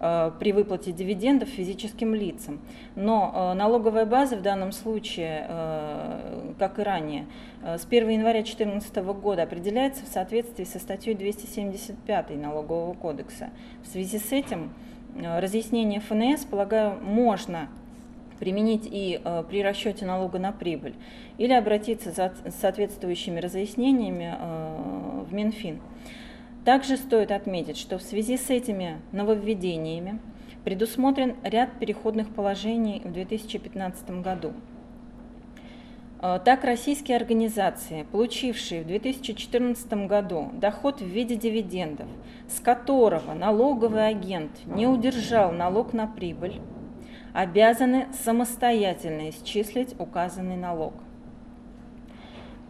Э, 0.02 0.32
при 0.40 0.54
выплате 0.54 0.94
дивидендов 0.94 1.50
физическим 1.50 2.16
лицам. 2.16 2.62
Но 2.96 3.34
э, 3.34 3.54
налоговая 3.58 4.06
база 4.06 4.38
в 4.38 4.42
данном 4.42 4.72
случае, 4.72 5.46
э, 5.50 6.54
как 6.58 6.80
и 6.80 6.84
ранее, 6.84 7.26
с 7.62 7.86
1 7.86 8.08
января 8.08 8.40
2014 8.40 8.96
года 9.20 9.44
определяется 9.44 10.06
в 10.06 10.08
соответствии 10.08 10.64
со 10.64 10.80
статьей 10.80 11.16
275 11.16 12.30
Налогового 12.38 12.94
кодекса. 12.94 13.50
В 13.84 13.88
связи 13.88 14.20
с 14.20 14.32
этим 14.32 14.72
разъяснение 15.22 16.00
ФНС, 16.00 16.46
полагаю, 16.46 16.98
можно 17.02 17.68
применить 18.40 18.88
и 18.90 19.20
при 19.50 19.62
расчете 19.62 20.06
налога 20.06 20.40
на 20.40 20.54
прибыль, 20.54 20.96
или 21.38 21.52
обратиться 21.52 22.12
за 22.12 22.32
соответствующими 22.62 23.42
разъяснениями 23.42 24.38
в 25.30 25.34
Минфин. 25.34 25.82
Также 26.66 26.98
стоит 26.98 27.32
отметить, 27.32 27.78
что 27.78 27.98
в 27.98 28.02
связи 28.02 28.38
с 28.38 28.50
этими 28.50 29.00
нововведениями 29.12 30.20
предусмотрен 30.64 31.36
ряд 31.44 31.80
переходных 31.80 32.30
положений 32.34 33.02
в 33.06 33.12
2015 33.12 34.22
году. 34.22 34.54
Э, 36.22 36.40
так, 36.44 36.64
российские 36.66 37.18
организации, 37.18 38.06
получившие 38.12 38.84
в 38.84 38.88
2014 38.88 40.08
году 40.08 40.50
доход 40.54 41.02
в 41.02 41.06
виде 41.06 41.36
дивидендов, 41.36 42.08
с 42.50 42.60
которого 42.60 43.34
налоговый 43.34 44.08
агент 44.08 44.52
не 44.66 44.86
удержал 44.86 45.52
налог 45.54 45.94
на 45.94 46.08
прибыль, 46.08 46.60
обязаны 47.34 48.08
самостоятельно 48.24 49.30
исчислить 49.30 49.96
указанный 49.98 50.58
налог. 50.58 50.94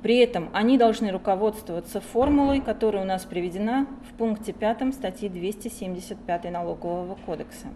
При 0.02 0.18
этом 0.18 0.50
они 0.54 0.78
должны 0.78 1.12
руководствоваться 1.12 2.00
формулой, 2.00 2.62
которая 2.62 3.04
у 3.04 3.06
нас 3.06 3.26
приведена 3.26 3.86
в 4.10 4.18
пункте 4.18 4.54
5 4.54 4.94
статьи 4.94 5.28
275 5.28 6.52
Налогового 6.52 7.16
кодекса. 7.26 7.68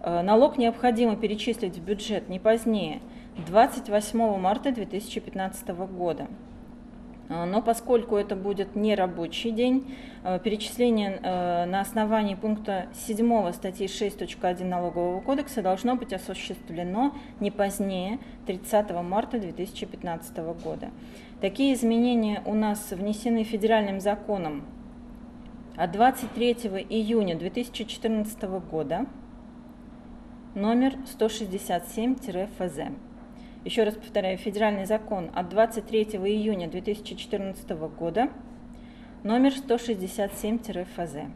Э, 0.00 0.22
налог 0.22 0.58
необходимо 0.58 1.16
перечислить 1.16 1.76
в 1.76 1.84
бюджет 1.84 2.28
не 2.28 2.40
позднее 2.40 3.00
28 3.46 4.38
марта 4.38 4.72
2015 4.72 5.68
года. 5.68 6.26
Э, 7.28 7.44
но 7.44 7.62
поскольку 7.62 8.16
это 8.16 8.36
будет 8.36 8.76
не 8.76 8.94
рабочий 8.94 9.50
день, 9.50 9.94
э, 10.24 10.38
перечисление 10.42 11.20
э, 11.22 11.64
на 11.66 11.80
основании 11.80 12.34
пункта 12.34 12.86
7 12.94 13.52
статьи 13.52 13.86
6.1 13.86 14.64
Налогового 14.64 15.20
кодекса 15.20 15.62
должно 15.62 15.96
быть 15.96 16.12
осуществлено 16.12 17.12
не 17.40 17.50
позднее 17.50 18.18
30 18.46 18.90
марта 19.02 19.38
2015 19.38 20.36
года. 20.62 20.90
Такие 21.40 21.74
изменения 21.74 22.42
у 22.44 22.54
нас 22.54 22.90
внесены 22.90 23.44
федеральным 23.44 24.00
законом 24.00 24.64
от 25.76 25.92
23 25.92 26.52
июня 26.88 27.36
2014 27.36 28.42
года 28.70 29.06
номер 30.54 30.94
167-ФЗ. 31.18 32.94
Еще 33.66 33.82
раз 33.82 33.94
повторяю, 33.94 34.38
федеральный 34.38 34.84
закон 34.84 35.28
от 35.34 35.48
23 35.48 36.04
июня 36.04 36.68
2014 36.68 37.68
года, 37.98 38.28
номер 39.24 39.54
167-ФЗ. 39.54 41.28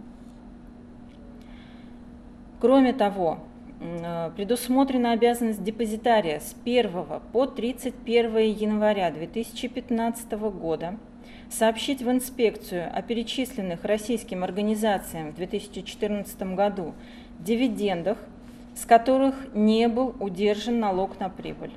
Кроме 2.60 2.92
того, 2.92 3.40
э, 3.80 4.30
предусмотрена 4.36 5.10
обязанность 5.10 5.64
депозитария 5.64 6.38
с 6.38 6.54
1 6.64 7.18
по 7.32 7.46
31 7.46 8.36
января 8.52 9.10
2015 9.10 10.50
года 10.52 10.98
сообщить 11.48 12.00
в 12.00 12.08
инспекцию 12.08 12.96
о 12.96 13.02
перечисленных 13.02 13.84
российским 13.84 14.44
организациям 14.44 15.32
в 15.32 15.34
2014 15.34 16.54
году 16.54 16.94
дивидендах, 17.40 18.18
с 18.76 18.84
которых 18.84 19.52
не 19.52 19.88
был 19.88 20.14
удержан 20.20 20.78
налог 20.78 21.18
на 21.18 21.28
прибыль. 21.28 21.72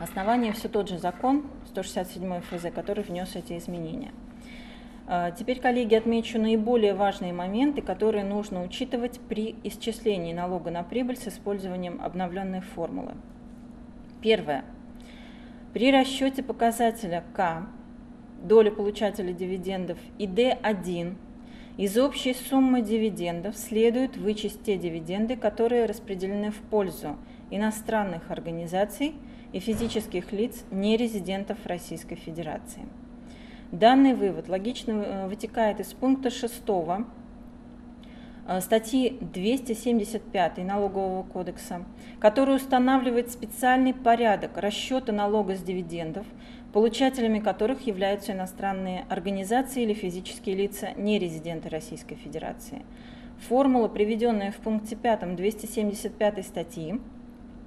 Основание 0.00 0.52
все 0.52 0.68
тот 0.68 0.88
же 0.88 0.98
закон 0.98 1.44
167 1.68 2.40
ФЗ, 2.40 2.66
который 2.74 3.04
внес 3.04 3.36
эти 3.36 3.56
изменения. 3.56 4.12
А, 5.06 5.30
теперь, 5.30 5.60
коллеги, 5.60 5.94
отмечу 5.94 6.40
наиболее 6.40 6.94
важные 6.94 7.32
моменты, 7.32 7.80
которые 7.80 8.24
нужно 8.24 8.64
учитывать 8.64 9.20
при 9.28 9.54
исчислении 9.62 10.32
налога 10.32 10.70
на 10.70 10.82
прибыль 10.82 11.16
с 11.16 11.28
использованием 11.28 12.00
обновленной 12.02 12.60
формулы. 12.60 13.12
Первое. 14.20 14.64
При 15.72 15.92
расчете 15.92 16.42
показателя 16.42 17.22
К, 17.32 17.66
доли 18.42 18.70
получателя 18.70 19.32
дивидендов, 19.32 19.98
и 20.18 20.26
D1 20.26 21.16
из 21.76 21.98
общей 21.98 22.34
суммы 22.34 22.82
дивидендов 22.82 23.56
следует 23.56 24.16
вычесть 24.16 24.64
те 24.64 24.76
дивиденды, 24.76 25.36
которые 25.36 25.86
распределены 25.86 26.50
в 26.50 26.58
пользу 26.58 27.16
иностранных 27.50 28.32
организаций– 28.32 29.14
и 29.54 29.60
физических 29.60 30.32
лиц, 30.32 30.64
не 30.72 30.96
резидентов 30.96 31.58
Российской 31.64 32.16
Федерации. 32.16 32.82
Данный 33.70 34.12
вывод 34.12 34.48
логично 34.48 34.90
э, 34.90 35.28
вытекает 35.28 35.78
из 35.78 35.94
пункта 35.94 36.28
6 36.28 36.60
э, 38.48 38.60
статьи 38.60 39.16
275 39.20 40.58
Налогового 40.58 41.22
кодекса, 41.22 41.84
который 42.18 42.56
устанавливает 42.56 43.30
специальный 43.30 43.94
порядок 43.94 44.58
расчета 44.58 45.12
налога 45.12 45.54
с 45.54 45.62
дивидендов, 45.62 46.26
получателями 46.72 47.38
которых 47.38 47.86
являются 47.86 48.32
иностранные 48.32 49.06
организации 49.08 49.84
или 49.84 49.94
физические 49.94 50.56
лица, 50.56 50.88
не 50.96 51.20
резиденты 51.20 51.68
Российской 51.68 52.16
Федерации. 52.16 52.84
Формула, 53.48 53.86
приведенная 53.86 54.50
в 54.50 54.56
пункте 54.56 54.96
5 54.96 55.36
275 55.36 56.44
статьи, 56.44 57.00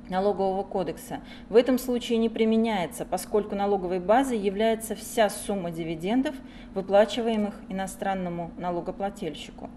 налогового 0.09 0.63
кодекса 0.63 1.21
в 1.49 1.55
этом 1.55 1.77
случае 1.77 2.17
не 2.17 2.29
применяется, 2.29 3.05
поскольку 3.05 3.55
налоговой 3.55 3.99
базой 3.99 4.37
является 4.37 4.95
вся 4.95 5.29
сумма 5.29 5.71
дивидендов, 5.71 6.35
выплачиваемых 6.73 7.55
иностранному 7.69 8.51
налогоплательщику. 8.57 9.69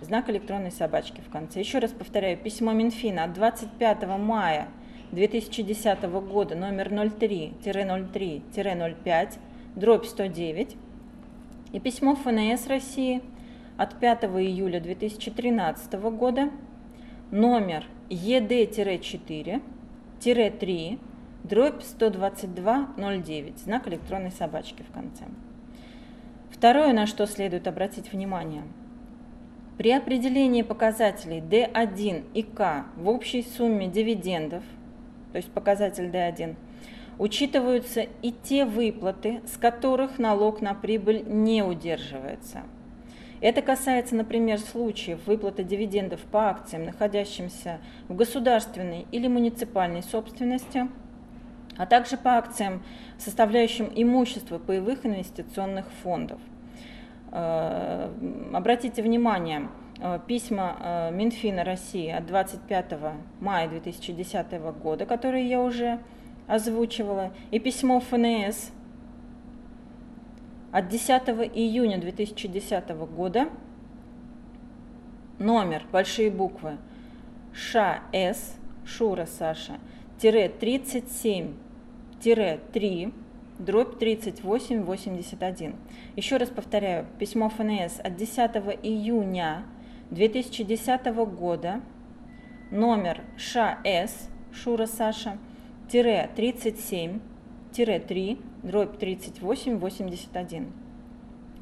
Знак 0.00 0.30
электронной 0.30 0.70
собачки 0.70 1.20
в 1.20 1.28
конце. 1.30 1.58
Еще 1.60 1.80
раз 1.80 1.90
повторяю, 1.90 2.38
письмо 2.38 2.70
Минфина 2.72 3.24
от 3.24 3.32
25 3.32 4.06
мая 4.18 4.68
2010 5.12 6.02
года 6.02 6.54
номер 6.54 6.92
03-03-05, 6.92 9.38
дробь 9.74 10.04
109, 10.04 10.76
и 11.72 11.80
письмо 11.80 12.14
ФНС 12.14 12.68
России 12.68 13.22
от 13.76 13.98
5 13.98 14.24
июля 14.24 14.80
2013 14.80 15.94
года 15.94 16.50
номер 17.30 17.84
ЕД-4-3, 18.10 20.98
дробь 21.44 21.82
12209, 21.82 23.58
знак 23.58 23.88
электронной 23.88 24.30
собачки 24.30 24.82
в 24.82 24.90
конце. 24.92 25.24
Второе, 26.58 26.92
на 26.92 27.06
что 27.06 27.24
следует 27.26 27.68
обратить 27.68 28.12
внимание. 28.12 28.64
При 29.76 29.92
определении 29.92 30.62
показателей 30.62 31.38
D1 31.38 32.24
и 32.34 32.42
K 32.42 32.86
в 32.96 33.08
общей 33.08 33.42
сумме 33.44 33.86
дивидендов, 33.86 34.64
то 35.30 35.36
есть 35.36 35.52
показатель 35.52 36.06
D1, 36.06 36.56
учитываются 37.16 38.06
и 38.22 38.32
те 38.32 38.64
выплаты, 38.64 39.40
с 39.46 39.56
которых 39.56 40.18
налог 40.18 40.60
на 40.60 40.74
прибыль 40.74 41.22
не 41.28 41.62
удерживается. 41.62 42.62
Это 43.40 43.62
касается, 43.62 44.16
например, 44.16 44.58
случаев 44.58 45.24
выплаты 45.26 45.62
дивидендов 45.62 46.18
по 46.22 46.48
акциям, 46.48 46.86
находящимся 46.86 47.78
в 48.08 48.16
государственной 48.16 49.06
или 49.12 49.28
муниципальной 49.28 50.02
собственности, 50.02 50.88
а 51.78 51.86
также 51.86 52.18
по 52.18 52.36
акциям, 52.36 52.82
составляющим 53.16 53.90
имущество 53.94 54.58
паевых 54.58 55.06
инвестиционных 55.06 55.86
фондов. 56.02 56.40
Э, 57.30 58.10
обратите 58.52 59.00
внимание, 59.00 59.68
э, 60.00 60.18
письма 60.26 60.76
э, 60.80 61.10
Минфина 61.12 61.64
России 61.64 62.10
от 62.10 62.26
25 62.26 62.92
мая 63.40 63.68
2010 63.68 64.52
года, 64.82 65.06
которые 65.06 65.48
я 65.48 65.60
уже 65.62 66.00
озвучивала, 66.48 67.32
и 67.50 67.60
письмо 67.60 68.00
ФНС 68.00 68.72
от 70.72 70.88
10 70.88 71.10
июня 71.54 71.98
2010 71.98 72.90
года, 72.90 73.48
номер, 75.38 75.84
большие 75.92 76.30
буквы, 76.30 76.78
ШС, 77.52 78.56
Шура 78.84 79.26
Саша, 79.26 79.74
тире 80.18 80.48
37, 80.48 81.46
тире 81.46 81.67
3, 82.20 83.12
дробь 83.58 83.98
3881. 83.98 85.76
Еще 86.16 86.36
раз 86.36 86.48
повторяю, 86.48 87.06
письмо 87.18 87.48
ФНС 87.48 88.00
от 88.00 88.16
10 88.16 88.38
июня 88.82 89.64
2010 90.10 91.06
года, 91.26 91.80
номер 92.70 93.22
ШС, 93.36 94.28
Шура 94.52 94.86
Саша, 94.86 95.38
тире 95.90 96.30
37, 96.34 97.20
тире 97.72 98.00
3, 98.00 98.38
дробь 98.62 98.98
3881. 98.98 100.72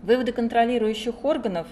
Выводы 0.03 0.33
контролирующих 0.33 1.25
органов 1.25 1.67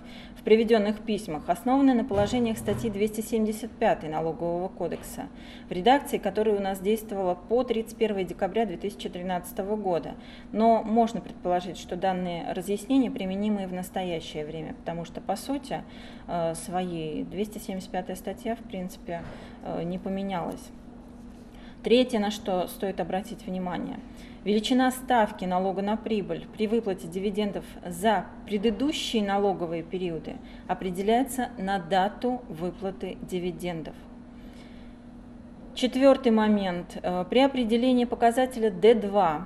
приведенных 0.45 1.01
письмах 1.01 1.49
основаны 1.49 1.95
на 1.95 2.05
положениях 2.05 2.59
статьи 2.59 2.91
275 2.91 4.03
Налогового 4.05 4.69
кодекса, 4.69 5.29
в 5.69 5.73
редакции 5.73 6.19
которой 6.19 6.55
у 6.57 6.61
нас 6.61 6.81
действовала 6.81 7.35
по 7.35 7.65
31 7.65 8.27
декабря 8.27 8.67
2013 8.67 9.59
года. 9.59 10.15
Но 10.53 10.83
можно 10.83 11.21
предположить, 11.21 11.79
что 11.79 11.97
данные 11.97 12.53
разъяснения 12.53 13.11
применимы 13.11 13.65
и 13.65 13.67
в 13.67 13.73
настоящее 13.73 14.45
время, 14.45 14.75
потому 14.75 15.05
что, 15.05 15.21
по 15.21 15.37
сути, 15.37 15.83
э, 16.29 16.55
своей 16.55 17.25
275 17.25 18.17
статья, 18.17 18.55
в 18.55 18.61
принципе, 18.61 19.23
э, 19.65 19.83
не 19.83 19.99
поменялась. 19.99 20.71
Третье, 21.85 22.18
на 22.18 22.31
что 22.31 22.66
стоит 22.66 22.99
обратить 22.99 23.47
внимание– 23.47 24.01
Величина 24.44 24.90
ставки 24.90 25.47
налога 25.47 25.81
на 25.81 25.97
прибыль 25.97 26.47
при 26.55 26.66
выплате 26.66 27.09
дивидендов 27.09 27.64
за 27.85 28.27
предыдущие 28.44 29.25
налоговые 29.25 29.83
периоды 29.83 30.37
определяется 30.68 31.49
на 31.57 31.79
дату 31.79 32.42
выплаты 32.51 33.16
дивидендов. 33.23 33.94
Четвертый 35.75 36.31
момент. 36.31 36.99
Э, 37.03 37.25
при 37.29 37.40
определении 37.40 38.05
показателя 38.05 38.70
D2 38.70 39.44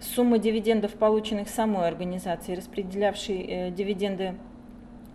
суммы 0.00 0.38
дивидендов, 0.38 0.94
полученных 0.94 1.50
самой 1.50 1.86
организацией, 1.86 2.56
распределявшей 2.56 3.46
э, 3.46 3.70
дивиденды, 3.70 4.34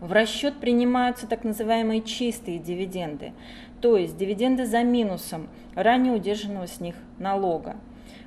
в 0.03 0.11
расчет 0.11 0.55
принимаются 0.59 1.27
так 1.27 1.45
называемые 1.45 2.01
чистые 2.01 2.59
дивиденды, 2.59 3.31
то 3.79 3.95
есть 3.95 4.17
дивиденды 4.17 4.65
за 4.65 4.83
минусом 4.83 5.47
ранее 5.75 6.13
удержанного 6.13 6.67
с 6.67 6.81
них 6.81 6.95
налога. 7.19 7.77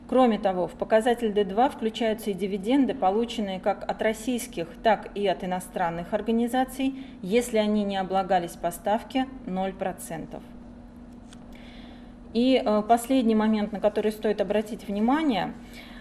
Кроме 0.08 0.38
того, 0.38 0.68
в 0.68 0.72
показатель 0.72 1.32
D2 1.32 1.70
включаются 1.70 2.30
и 2.30 2.34
дивиденды, 2.34 2.94
полученные 2.94 3.60
как 3.60 3.88
от 3.90 4.00
российских, 4.00 4.68
так 4.82 5.10
и 5.14 5.26
от 5.26 5.44
иностранных 5.44 6.14
организаций, 6.14 6.94
если 7.20 7.58
они 7.58 7.84
не 7.84 7.98
облагались 7.98 8.52
по 8.52 8.70
ставке 8.70 9.26
0%. 9.46 10.40
И 12.32 12.62
э, 12.64 12.82
последний 12.88 13.34
момент, 13.34 13.72
на 13.72 13.80
который 13.80 14.12
стоит 14.12 14.40
обратить 14.40 14.88
внимание, 14.88 15.52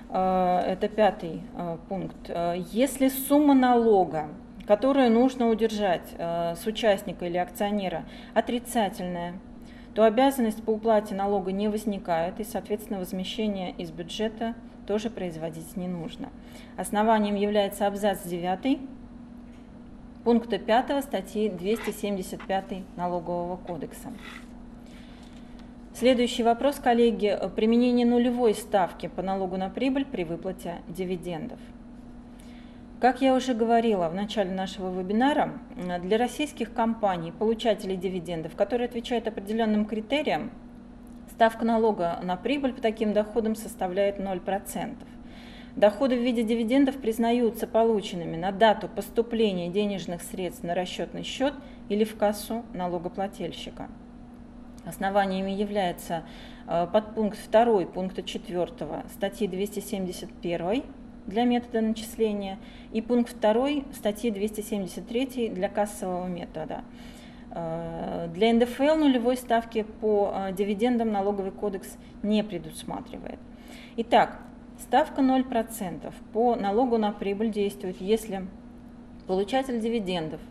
э, 0.10 0.60
это 0.68 0.88
пятый 0.88 1.42
э, 1.58 1.78
пункт. 1.90 2.30
Если 2.72 3.10
сумма 3.10 3.54
налога, 3.54 4.30
которую 4.68 5.12
нужно 5.12 5.50
удержать 5.50 6.16
с 6.18 6.66
участника 6.66 7.26
или 7.26 7.38
акционера, 7.38 8.06
отрицательная, 8.34 9.34
то 9.94 10.04
обязанность 10.04 10.64
по 10.64 10.72
уплате 10.72 11.16
налога 11.16 11.52
не 11.52 11.68
возникает, 11.70 12.40
и, 12.40 12.44
соответственно, 12.44 13.00
возмещение 13.00 13.72
из 13.72 13.92
бюджета 13.92 14.56
тоже 14.88 15.10
производить 15.10 15.78
не 15.78 15.88
нужно. 15.88 16.30
Основанием 16.78 17.36
является 17.36 17.88
абзац 17.88 18.24
9 18.24 18.80
пункта 20.24 20.58
5 20.58 21.04
статьи 21.04 21.50
275 21.50 22.64
Налогового 22.98 23.58
кодекса. 23.58 24.12
Следующий 25.94 26.44
вопрос, 26.44 26.76
коллеги. 26.76 27.40
Применение 27.56 28.06
нулевой 28.06 28.54
ставки 28.54 29.08
по 29.08 29.22
налогу 29.22 29.56
на 29.56 29.70
прибыль 29.70 30.06
при 30.06 30.24
выплате 30.24 30.76
дивидендов– 30.90 31.60
как 33.00 33.22
я 33.22 33.36
уже 33.36 33.54
говорила 33.54 34.08
в 34.10 34.16
начале 34.16 34.52
нашего 34.52 34.98
вебинара, 34.98 35.54
для 36.02 36.18
российских 36.18 36.74
компаний, 36.74 37.32
получателей 37.32 37.98
дивидендов, 37.98 38.56
которые 38.56 38.88
отвечают 38.88 39.28
определенным 39.28 39.86
критериям, 39.86 40.52
ставка 41.32 41.66
налога 41.66 42.20
на 42.24 42.38
прибыль 42.38 42.74
по 42.74 42.82
таким 42.82 43.14
доходам 43.14 43.56
составляет 43.56 44.20
0%. 44.20 44.96
Доходы 45.76 46.16
в 46.16 46.22
виде 46.22 46.44
дивидендов 46.44 46.96
признаются 46.96 47.68
полученными 47.68 48.38
на 48.38 48.54
дату 48.54 48.88
поступления 48.88 49.68
денежных 49.68 50.22
средств 50.22 50.64
на 50.64 50.74
расчетный 50.74 51.24
счет 51.24 51.54
или 51.90 52.06
в 52.06 52.16
кассу 52.16 52.64
налогоплательщика. 52.74 53.90
Основаниями 54.86 55.52
является 55.52 56.24
э, 56.68 56.88
подпункт 56.94 57.38
2 57.52 57.88
пункта 57.88 58.24
4 58.24 58.70
статьи 59.12 59.48
271 59.50 60.84
для 61.26 61.44
метода 61.44 61.82
начисления 61.82 62.58
и 62.92 63.02
пункт 63.02 63.40
2 63.40 63.94
статьи 63.94 64.32
273 64.32 65.50
для 65.50 65.70
кассового 65.70 66.28
метода. 66.28 66.84
Э, 67.52 68.28
для 68.34 68.54
НДФЛ 68.54 68.96
нулевой 68.96 69.38
ставки 69.38 69.84
по 70.02 70.32
э, 70.34 70.54
дивидендам 70.54 71.12
налоговый 71.12 71.52
кодекс 71.52 71.98
не 72.22 72.44
предусматривает. 72.44 73.40
Итак, 73.98 74.40
ставка 74.80 75.22
0% 75.22 76.14
по 76.34 76.56
налогу 76.56 76.98
на 76.98 77.12
прибыль 77.12 77.50
действует, 77.50 78.02
если 78.02 78.46
получатель 79.28 79.80
дивидендов 79.80 80.42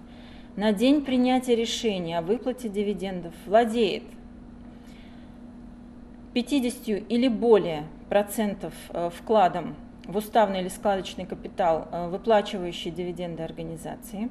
на 0.56 0.72
день 0.72 1.04
принятия 1.04 1.56
решения 1.56 2.18
о 2.18 2.22
выплате 2.22 2.68
дивидендов 2.68 3.34
владеет 3.44 4.04
50 6.32 7.10
или 7.10 7.28
более 7.28 7.84
процентов 8.08 8.72
э, 8.90 9.10
вкладом 9.10 9.76
в 10.06 10.16
уставный 10.16 10.60
или 10.60 10.68
складочный 10.68 11.26
капитал, 11.26 11.88
э, 11.90 12.08
выплачивающий 12.08 12.90
дивиденды 12.90 13.42
организации. 13.42 14.30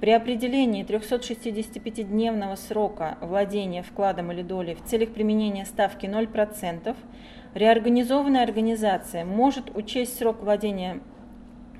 при 0.00 0.10
определении 0.10 0.84
365-дневного 0.84 2.56
срока 2.56 3.16
владения 3.20 3.82
вкладом 3.82 4.30
или 4.32 4.42
долей 4.42 4.74
в 4.74 4.84
целях 4.84 5.10
применения 5.10 5.64
ставки 5.64 6.06
0%, 6.06 6.94
реорганизованная 7.54 8.42
организация 8.42 9.24
может 9.24 9.74
учесть 9.74 10.18
срок 10.18 10.42
владения 10.42 11.00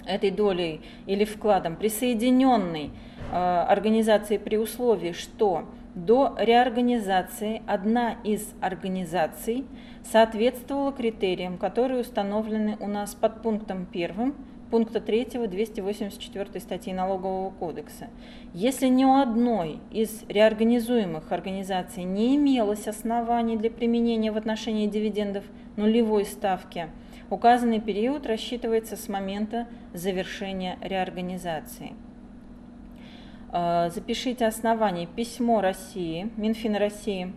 этой 0.06 0.30
долей 0.30 0.80
или 1.06 1.24
вкладом 1.24 1.76
присоединенной 1.76 2.90
э, 3.32 3.36
организации 3.36 4.38
при 4.38 4.56
условии, 4.56 5.12
что 5.12 5.66
до 5.94 6.36
реорганизации 6.38 7.62
одна 7.66 8.16
из 8.22 8.54
организаций 8.60 9.64
соответствовала 10.04 10.92
критериям, 10.92 11.58
которые 11.58 12.00
установлены 12.00 12.76
у 12.80 12.86
нас 12.86 13.14
под 13.14 13.42
пунктом 13.42 13.88
1 13.92 14.34
пункта 14.70 15.00
3 15.00 15.46
284 15.48 16.60
статьи 16.60 16.92
Налогового 16.92 17.50
кодекса. 17.50 18.08
Если 18.52 18.88
ни 18.88 19.04
у 19.04 19.14
одной 19.14 19.80
из 19.90 20.24
реорганизуемых 20.28 21.32
организаций 21.32 22.04
не 22.04 22.36
имелось 22.36 22.88
оснований 22.88 23.56
для 23.56 23.70
применения 23.70 24.32
в 24.32 24.36
отношении 24.36 24.86
дивидендов 24.86 25.44
нулевой 25.76 26.24
ставки– 26.24 26.88
Указанный 27.28 27.80
период 27.80 28.24
рассчитывается 28.24 28.96
с 28.96 29.08
момента 29.08 29.66
завершения 29.92 30.78
реорганизации. 30.80 31.94
А, 33.50 33.90
запишите 33.90 34.46
основание. 34.46 35.08
Письмо 35.08 35.60
России, 35.60 36.30
Минфина 36.36 36.78
России 36.78 37.32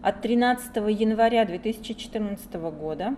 от 0.00 0.22
13 0.22 0.76
января 0.76 1.44
2014 1.44 2.54
года, 2.54 3.16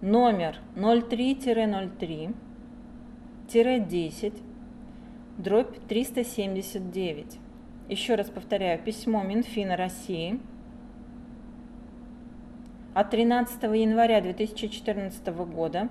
номер 0.00 0.56
03-03-10, 0.76 2.32
дробь 5.38 5.76
379. 5.88 7.38
Еще 7.88 8.14
раз 8.14 8.30
повторяю, 8.30 8.78
письмо 8.78 9.22
Минфина 9.22 9.76
России– 9.76 10.38
от 12.98 13.10
13 13.10 13.62
января 13.62 14.20
2014 14.20 15.28
года 15.28 15.88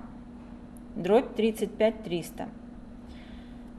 дробь 0.96 1.36
35300. 1.36 2.48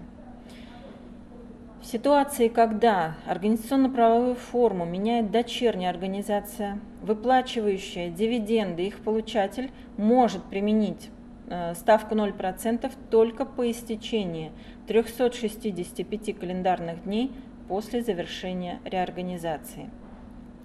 В 1.88 1.89
ситуации, 1.89 2.50
когда 2.50 3.15
организационно-правовую 3.26 4.36
форму 4.36 4.84
меняет 4.84 5.32
дочерняя 5.32 5.89
организация, 5.89 6.82
выплачивающая 7.02 8.10
дивиденды, 8.10 8.86
их 8.86 9.00
получатель 9.00 9.71
может 9.95 10.43
применить 10.43 11.10
э, 11.50 11.73
ставку 11.76 12.13
0% 12.13 12.91
только 13.10 13.45
по 13.45 13.71
истечении 13.71 14.52
365 14.88 16.38
календарных 16.38 17.06
дней 17.06 17.32
после 17.69 18.04
завершения 18.04 18.82
реорганизации. 18.84 19.89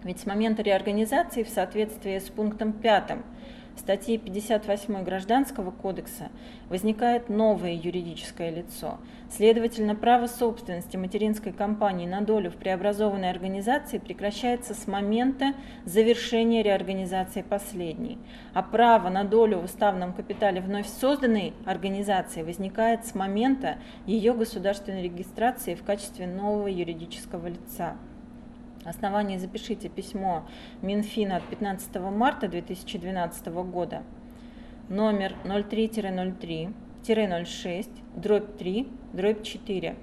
Ведь 0.03 0.19
с 0.19 0.27
момента 0.27 0.63
реорганизации 0.63 1.45
в 1.45 1.49
соответствии 1.49 2.19
с 2.19 2.31
пунктом 2.31 2.73
5 2.73 3.13
статьи 3.77 4.19
58 4.19 5.05
Гражданского 5.05 5.71
кодекса 5.71 6.31
возникает 6.69 7.29
новое 7.29 7.73
юридическое 7.73 8.51
лицо. 8.51 8.99
Следовательно, 9.31 9.95
право 9.95 10.27
собственности 10.27 10.97
материнской 10.97 11.53
компании 11.53 12.07
на 12.07 12.21
долю 12.21 12.51
в 12.51 12.57
преобразованной 12.57 13.31
организации 13.31 13.99
прекращается 13.99 14.75
с 14.75 14.87
момента 14.87 15.55
завершения 15.85 16.63
реорганизации 16.63 17.43
последней, 17.43 18.19
а 18.53 18.63
право 18.63 19.09
на 19.09 19.25
долю 19.25 19.59
в 19.59 19.65
уставном 19.65 20.13
капитале 20.13 20.61
вновь 20.61 20.87
созданной 20.87 21.55
организации 21.65 22.43
возникает 22.43 23.07
с 23.07 23.15
момента 23.15 23.79
ее 24.07 24.35
государственной 24.35 25.03
регистрации 25.03 25.75
в 25.75 25.83
качестве 25.83 26.27
нового 26.27 26.67
юридического 26.69 27.47
лица. 27.47 27.97
Основание 28.85 29.39
запишите 29.39 29.89
письмо 29.89 30.43
Минфина 30.83 31.37
от 31.37 31.45
15 31.45 31.95
марта 32.01 32.49
2012 32.49 33.47
года, 33.47 34.03
номер 34.89 35.37
03-03-06, 35.45 37.89
дробь 38.17 38.57
3, 38.57 38.89
дробь 39.13 39.45
4. 39.45 39.95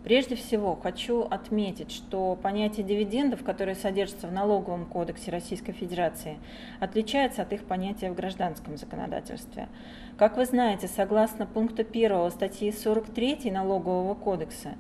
Прежде 0.04 0.36
всего 0.36 0.76
хочу 0.76 1.22
отметить, 1.22 1.90
что 1.92 2.38
понятие 2.42 2.86
дивидендов, 2.86 3.42
которое 3.42 3.76
содержится 3.76 4.28
в 4.28 4.34
налоговом 4.34 4.86
кодексе 4.86 5.32
Российской 5.32 5.72
Федерации, 5.72 6.40
отличается 6.82 7.44
от 7.44 7.54
их 7.54 7.64
понятия 7.64 8.12
в 8.12 8.16
гражданском 8.16 8.76
законодательстве. 8.76 9.70
Как 10.18 10.36
вы 10.36 10.46
знаете, 10.46 10.90
согласно 10.90 11.46
пункту 11.46 11.84
1 11.90 12.32
статьи 12.32 12.74
43 12.74 13.50
Налогового 13.52 14.14
кодекса, 14.14 14.74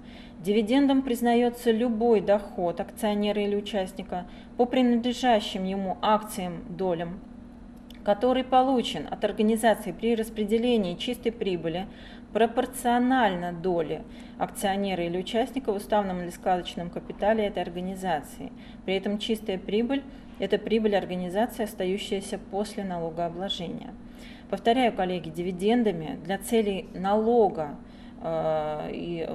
дивидендом 0.43 1.01
признается 1.01 1.71
любой 1.71 2.21
доход 2.21 2.79
акционера 2.79 3.41
или 3.41 3.56
участника 3.56 4.25
по 4.58 4.65
принадлежащим 4.65 5.63
ему 5.63 5.97
акциям, 6.01 6.63
долям, 6.69 7.19
который 8.03 8.43
получен 8.43 9.08
от 9.10 9.23
организации 9.23 9.91
при 9.91 10.15
распределении 10.15 10.95
чистой 10.95 11.32
прибыли 11.32 11.88
пропорционально 12.34 13.53
доле 13.53 14.03
акционера 14.38 15.06
или 15.06 15.17
участника 15.17 15.71
в 15.71 15.77
уставном 15.77 16.21
или 16.21 16.29
складочном 16.29 16.89
капитале 16.89 17.45
этой 17.45 17.63
организации. 17.63 18.51
При 18.86 18.95
этом 18.95 19.19
чистая 19.19 19.58
прибыль– 19.58 20.03
это 20.39 20.58
прибыль 20.58 20.95
организации, 20.95 21.63
остающаяся 21.63 22.39
после 22.51 22.84
налогообложения. 22.84 23.93
Повторяю, 24.49 24.93
коллеги, 24.93 25.29
дивидендами 25.29 26.19
для 26.25 26.38
целей 26.38 26.88
налога 26.93 27.75
э, 28.21 28.89
и 28.91 29.29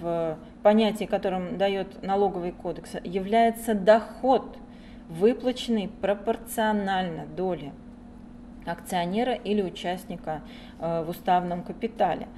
в 0.00 0.38
понятии, 0.64 1.04
которым 1.04 1.58
дает 1.58 2.02
налоговый 2.02 2.50
кодекс, 2.50 2.96
является 3.04 3.74
доход, 3.74 4.56
выплаченный 5.10 5.88
пропорционально 6.00 7.26
доле 7.26 7.72
акционера 8.64 9.34
или 9.34 9.60
участника 9.60 10.40
э, 10.80 11.04
в 11.04 11.10
уставном 11.10 11.62
капитале. 11.62 12.28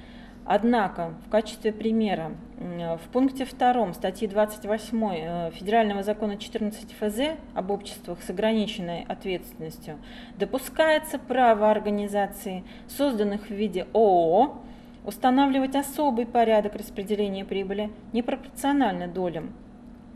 Однако, 0.43 1.13
в 1.25 1.29
качестве 1.29 1.71
примера, 1.71 2.33
в 2.57 3.01
пункте 3.13 3.45
2 3.45 3.93
статьи 3.93 4.27
28 4.27 5.03
э, 5.05 5.51
Федерального 5.51 6.03
закона 6.03 6.37
14 6.37 6.95
ФЗ 6.99 7.37
об 7.53 7.71
обществах 7.71 8.21
с 8.21 8.29
ограниченной 8.29 9.05
ответственностью 9.07 9.97
допускается 10.37 11.17
право 11.17 11.71
организации, 11.71 12.65
созданных 12.89 13.47
в 13.47 13.51
виде 13.51 13.87
ООО, 13.93 14.61
устанавливать 15.07 15.75
особый 15.75 16.25
порядок 16.25 16.75
распределения 16.75 17.45
прибыли 17.45 17.89
непропорционально 18.11 19.07
долям 19.07 19.53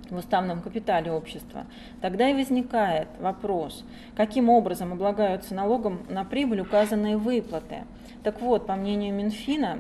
в 0.10 0.18
уставном 0.18 0.62
капитале 0.62 1.10
общества, 1.10 1.66
тогда 2.02 2.30
и 2.30 2.34
возникает 2.34 3.08
вопрос, 3.22 3.86
каким 4.18 4.50
образом 4.50 4.92
облагаются 4.92 5.56
налогом 5.56 6.06
на 6.10 6.26
прибыль 6.26 6.60
указанные 6.60 7.16
выплаты. 7.16 7.86
Так 8.22 8.42
вот, 8.42 8.68
по 8.68 8.76
мнению 8.76 9.14
Минфина, 9.14 9.80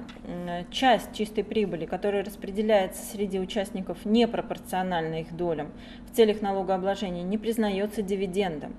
часть 0.71 1.13
чистой 1.13 1.43
прибыли, 1.43 1.85
которая 1.85 2.23
распределяется 2.23 3.03
среди 3.03 3.37
участников 3.41 4.05
непропорционально 4.05 5.19
их 5.19 5.35
долям 5.35 5.71
в 6.09 6.15
целях 6.15 6.41
налогообложения, 6.41 7.23
не 7.23 7.37
признается 7.37 8.01
дивидендом. 8.01 8.73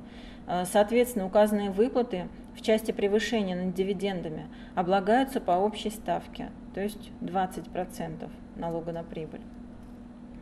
Э, 0.47 0.65
соответственно, 0.65 1.27
указанные 1.27 1.71
выплаты 1.71 2.29
в 2.55 2.63
части 2.63 2.93
превышения 2.93 3.57
над 3.57 3.75
дивидендами 3.75 4.47
облагаются 4.75 5.41
по 5.41 5.53
общей 5.53 5.91
ставке, 5.91 6.51
то 6.75 6.81
есть 6.81 7.11
20% 7.21 8.31
налога 8.57 8.93
на 8.93 9.03
прибыль 9.03 9.41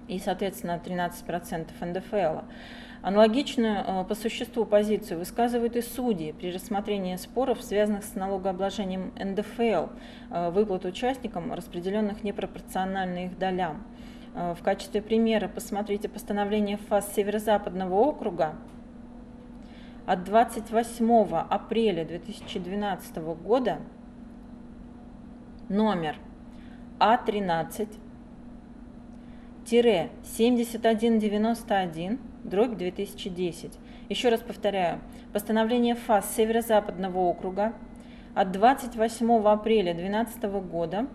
и, 0.08 0.18
соответственно, 0.18 0.80
13% 0.84 1.68
НДФЛ. 1.80 2.44
Аналогичную 3.02 3.84
э, 3.86 4.04
по 4.04 4.14
существу 4.14 4.64
позицию 4.64 5.20
высказывают 5.20 5.76
и 5.76 5.82
судьи 5.82 6.32
при 6.32 6.50
рассмотрении 6.52 7.14
споров, 7.16 7.62
связанных 7.62 8.04
с 8.04 8.14
налогообложением 8.14 9.12
НДФЛ, 9.16 9.86
э, 10.30 10.50
выплат 10.50 10.84
участникам, 10.84 11.52
распределенных 11.52 12.24
непропорционально 12.24 13.26
их 13.26 13.38
долям. 13.38 13.84
В 14.32 14.62
качестве 14.62 15.02
примера 15.02 15.48
посмотрите 15.48 16.08
постановление 16.08 16.76
ФАС 16.76 17.12
Северо-Западного 17.14 17.94
округа 17.94 18.54
от 20.06 20.24
28 20.24 21.36
апреля 21.48 22.04
2012 22.04 23.16
года 23.16 23.78
номер 25.68 26.16
А13 26.98 27.88
7191 29.64 32.18
дробь 32.44 32.76
2010. 32.76 33.78
Еще 34.08 34.28
раз 34.28 34.40
повторяю, 34.40 35.00
постановление 35.32 35.94
ФАС 35.94 36.34
Северо-Западного 36.34 37.18
округа 37.18 37.72
от 38.34 38.50
28 38.52 39.46
апреля 39.46 39.94
2012 39.94 40.42
года 40.68 41.06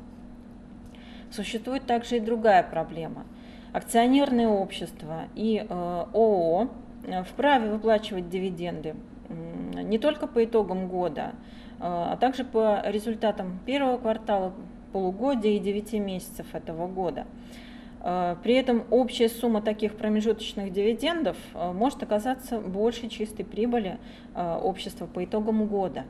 Существует 1.32 1.86
также 1.86 2.18
и 2.18 2.20
другая 2.20 2.64
проблема. 2.64 3.26
Акционерные 3.72 4.48
общества 4.48 5.24
и 5.36 5.58
э, 5.58 5.66
ООО 5.70 6.70
э, 7.06 7.24
вправе 7.24 7.70
выплачивать 7.70 8.30
дивиденды 8.30 8.96
не 9.30 9.98
только 9.98 10.28
по 10.28 10.44
итогам 10.44 10.88
года, 10.88 11.34
а, 11.80 12.14
а 12.14 12.18
также 12.18 12.44
по 12.44 12.82
результатам 12.86 13.60
первого 13.66 13.98
квартала, 13.98 14.54
полугодия 14.92 15.52
и 15.52 15.60
9 15.60 15.94
месяцев 15.94 16.48
этого 16.54 16.88
года. 16.88 17.26
А, 18.02 18.38
при 18.44 18.56
этом 18.56 18.84
общая 18.90 19.30
сумма 19.30 19.62
таких 19.62 19.96
промежуточных 19.96 20.72
дивидендов 20.72 21.38
а, 21.54 21.74
может 21.74 22.02
оказаться 22.04 22.60
больше 22.60 23.08
чистой 23.08 23.44
прибыли 23.44 23.98
общества 24.36 25.06
по 25.06 25.24
итогам 25.24 25.66
года. 25.66 26.06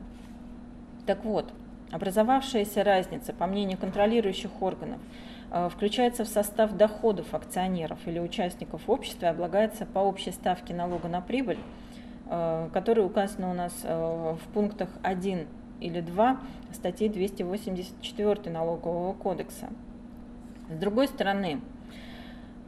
Так 1.06 1.24
вот, 1.24 1.52
образовавшаяся 1.90 2.84
разница, 2.84 3.32
по 3.32 3.46
мнению 3.46 3.78
контролирующих 3.78 4.50
органов, 4.62 4.98
включается 5.70 6.24
в 6.24 6.28
состав 6.28 6.76
доходов 6.76 7.34
акционеров 7.34 7.98
или 8.06 8.20
участников 8.20 8.82
общества 8.88 9.26
и 9.26 9.28
облагается 9.30 9.84
по 9.84 9.98
общей 9.98 10.30
ставке 10.30 10.74
налога 10.74 11.08
на 11.08 11.20
прибыль 11.20 11.58
Э, 11.58 11.89
которые 12.72 13.06
указаны 13.06 13.48
у 13.48 13.54
нас 13.54 13.72
э, 13.82 14.36
в 14.40 14.52
пунктах 14.52 14.88
1 15.02 15.46
или 15.80 16.00
2 16.00 16.40
статьи 16.72 17.08
284 17.08 18.52
налогового 18.52 19.14
кодекса. 19.14 19.68
С 20.68 20.76
другой 20.76 21.08
стороны, 21.08 21.60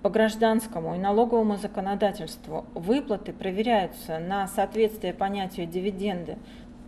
по 0.03 0.11
гражданскому 0.11 0.97
и 0.97 0.99
налоговому 0.99 1.57
законодательству 1.57 2.67
выплаты 2.75 3.33
проверяются 3.33 4.19
на 4.19 4.49
соответствие 4.49 5.15
понятию 5.15 5.67
дивиденды 5.67 6.39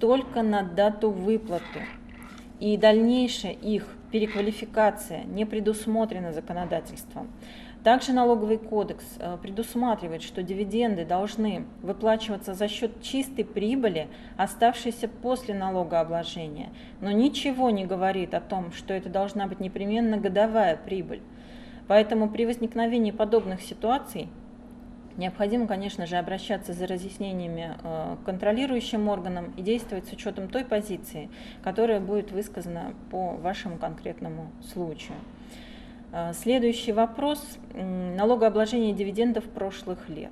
только 0.00 0.42
на 0.42 0.64
дату 0.64 1.10
выплаты, 1.10 1.82
и 2.58 2.76
дальнейшая 2.76 3.52
их 3.52 3.86
переквалификация 4.10 5.24
не 5.24 5.44
предусмотрена 5.44 6.32
законодательством. 6.32 7.28
Также 7.84 8.14
налоговый 8.14 8.56
кодекс 8.56 9.04
э, 9.18 9.36
предусматривает, 9.42 10.22
что 10.22 10.42
дивиденды 10.42 11.04
должны 11.04 11.66
выплачиваться 11.82 12.54
за 12.54 12.66
счет 12.66 13.02
чистой 13.02 13.44
прибыли, 13.44 14.08
оставшейся 14.38 15.06
после 15.06 15.52
налогообложения, 15.52 16.70
но 17.02 17.10
ничего 17.10 17.68
не 17.68 17.84
говорит 17.84 18.32
о 18.32 18.40
том, 18.40 18.72
что 18.72 18.94
это 18.94 19.10
должна 19.10 19.46
быть 19.46 19.60
непременно 19.60 20.16
годовая 20.16 20.78
прибыль. 20.78 21.20
Поэтому 21.86 22.30
при 22.30 22.46
возникновении 22.46 23.10
подобных 23.10 23.60
ситуаций 23.60 24.30
необходимо, 25.18 25.66
конечно 25.66 26.06
же, 26.06 26.16
обращаться 26.16 26.72
за 26.72 26.86
разъяснениями 26.86 27.76
э, 27.82 28.16
к 28.22 28.24
контролирующим 28.24 29.10
органам 29.10 29.52
и 29.58 29.62
действовать 29.62 30.08
с 30.08 30.12
учетом 30.14 30.48
той 30.48 30.64
позиции, 30.64 31.28
которая 31.62 32.00
будет 32.00 32.32
высказана 32.32 32.94
по 33.10 33.32
вашему 33.32 33.76
конкретному 33.76 34.50
случаю. 34.72 35.18
А, 36.16 36.32
следующий 36.32 36.92
вопрос– 36.92 37.44
налогообложение 37.74 38.92
дивидендов 38.92 39.42
прошлых 39.46 40.08
лет. 40.08 40.30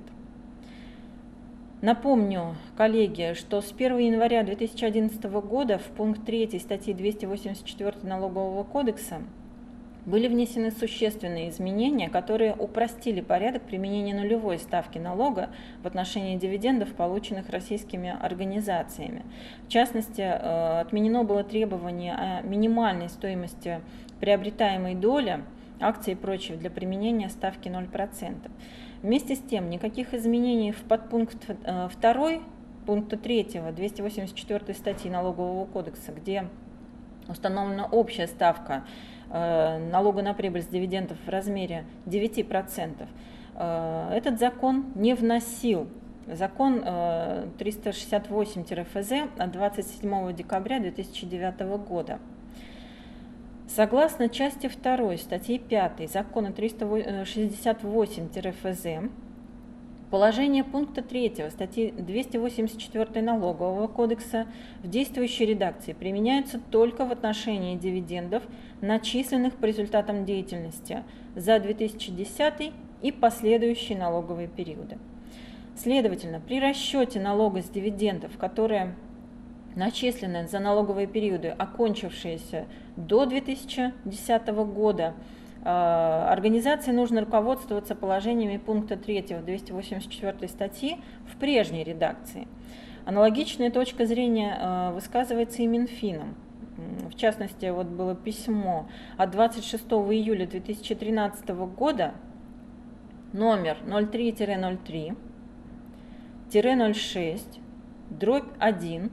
Напомню, 1.81 2.55
коллеги, 2.77 3.33
что 3.33 3.59
с 3.59 3.73
1 3.73 3.97
января 3.97 4.43
2011 4.43 5.21
года 5.25 5.79
в 5.79 5.83
пункт 5.87 6.25
3 6.25 6.57
статьи 6.59 6.93
284 6.93 7.95
Налогового 8.03 8.63
кодекса 8.63 9.23
были 10.05 10.29
внесены 10.29 10.71
существенные 10.71 11.49
изменения, 11.49 12.09
которые 12.09 12.55
упростили 12.55 13.19
порядок 13.19 13.63
применения 13.63 14.15
нулевой 14.15 14.59
ставки 14.59 14.99
налога 14.99 15.49
в 15.81 15.87
отношении 15.87 16.37
дивидендов, 16.37 16.93
полученных 16.93 17.49
российскими 17.49 18.17
организациями. 18.21 19.23
В 19.67 19.69
частности, 19.69 20.21
э, 20.21 20.79
отменено 20.79 21.25
было 21.25 21.43
требование 21.43 22.13
о 22.13 22.41
минимальной 22.41 23.09
стоимости 23.09 23.81
приобретаемой 24.21 24.95
доли– 24.95 25.43
акции 25.79 26.11
и 26.11 26.15
прочее 26.15 26.57
для 26.57 26.69
применения 26.69 27.29
ставки 27.29 27.67
0%. 27.67 28.51
Вместе 29.01 29.35
с 29.35 29.39
тем, 29.39 29.69
никаких 29.69 30.13
изменений 30.13 30.71
в 30.71 30.83
подпункт 30.83 31.45
2 31.45 31.55
э, 31.65 31.89
пункта 32.85 33.17
3 33.17 33.61
284 33.75 34.73
статьи 34.73 35.11
Налогового 35.11 35.65
кодекса, 35.65 36.13
где 36.13 36.47
установлена 37.27 37.85
общая 37.85 38.27
ставка 38.27 38.85
э, 39.29 39.79
налога 39.91 40.21
на 40.21 40.33
прибыль 40.33 40.61
с 40.61 40.67
дивидендов 40.67 41.17
в 41.25 41.29
размере 41.29 41.83
9%, 42.05 43.07
э, 43.55 44.09
этот 44.13 44.39
закон 44.39 44.85
не 44.95 45.15
вносил. 45.15 45.89
Закон 46.25 46.79
368-ФЗ 46.79 49.29
от 49.37 49.51
27 49.51 50.33
декабря 50.33 50.79
2009 50.79 51.59
года. 51.85 52.19
Согласно 53.75 54.29
части 54.29 54.69
2 54.69 55.17
статьи 55.17 55.57
5 55.57 56.11
закона 56.11 56.49
368-ФЗ, 56.49 59.09
положение 60.11 60.63
пункта 60.63 61.01
3 61.01 61.49
статьи 61.49 61.89
284 61.89 63.21
Налогового 63.23 63.87
кодекса 63.87 64.45
в 64.83 64.87
действующей 64.87 65.47
редакции 65.47 65.93
применяются 65.93 66.59
только 66.59 67.03
в 67.03 67.11
отношении 67.11 67.75
дивидендов, 67.75 68.43
начисленных 68.81 69.55
по 69.55 69.65
результатам 69.65 70.23
деятельности 70.23 71.03
за 71.35 71.59
2010 71.59 72.71
и 73.01 73.11
последующие 73.11 73.97
налоговые 73.97 74.49
периоды. 74.49 74.99
Следовательно, 75.75 76.39
при 76.39 76.59
расчете 76.59 77.19
налога 77.19 77.63
с 77.63 77.69
дивидендов, 77.69 78.37
которые 78.37 78.93
начисленные 79.75 80.47
за 80.47 80.59
налоговые 80.59 81.07
периоды, 81.07 81.49
окончившиеся 81.49 82.65
до 82.95 83.25
2010 83.25 84.47
года, 84.65 85.13
э, 85.63 85.69
организации 85.69 86.91
нужно 86.91 87.21
руководствоваться 87.21 87.95
положениями 87.95 88.57
пункта 88.57 88.97
3 88.97 89.39
284 89.43 90.47
статьи 90.47 90.97
в 91.31 91.37
прежней 91.37 91.83
редакции. 91.83 92.47
Аналогичная 93.05 93.71
точка 93.71 94.05
зрения 94.05 94.57
э, 94.59 94.91
высказывается 94.93 95.61
и 95.61 95.67
Минфином. 95.67 96.35
В 97.09 97.15
частности, 97.15 97.69
вот 97.69 97.87
было 97.87 98.15
письмо 98.15 98.87
от 99.17 99.31
26 99.31 99.83
июля 99.83 100.47
2013 100.47 101.49
года, 101.49 102.13
номер 103.31 103.77
03-03, 103.85 105.15
06, 106.93 107.59
дробь 108.09 108.45
1, 108.59 109.11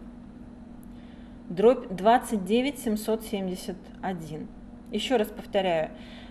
дробь 1.50 1.88
29 1.88 2.78
771. 2.78 4.48
Еще 4.92 5.16
раз 5.16 5.28
повторяю, 5.28 5.90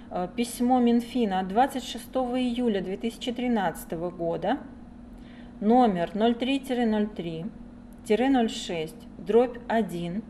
э, 0.09 0.27
письмо 0.35 0.79
Минфина 0.79 1.41
от 1.41 1.49
26 1.49 2.37
июля 2.37 2.81
2013 2.81 4.09
года, 4.09 4.57
номер 5.59 6.15
03-03-06, 6.15 8.95
дробь 9.17 9.59
1, 9.67 10.23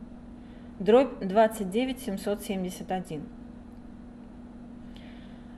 дробь 0.79 1.23
29 1.23 1.99
771. 1.99 3.29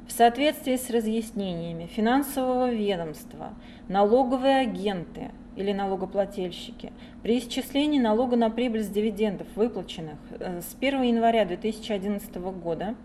В 0.07 0.11
соответствии 0.11 0.75
с 0.75 0.89
разъяснениями 0.89 1.86
финансового 1.86 2.69
ведомства, 2.69 3.53
налоговые 3.88 4.57
агенты– 4.57 5.32
или 5.62 5.72
налогоплательщики. 5.72 6.91
При 7.24 7.39
исчислении 7.39 7.99
налога 7.99 8.36
на 8.36 8.49
прибыль 8.49 8.84
с 8.84 8.88
дивидендов, 8.88 9.47
выплаченных 9.55 10.18
э, 10.39 10.62
с 10.62 10.76
1 10.80 11.01
января 11.03 11.45
2011 11.45 12.36
года, 12.36 12.95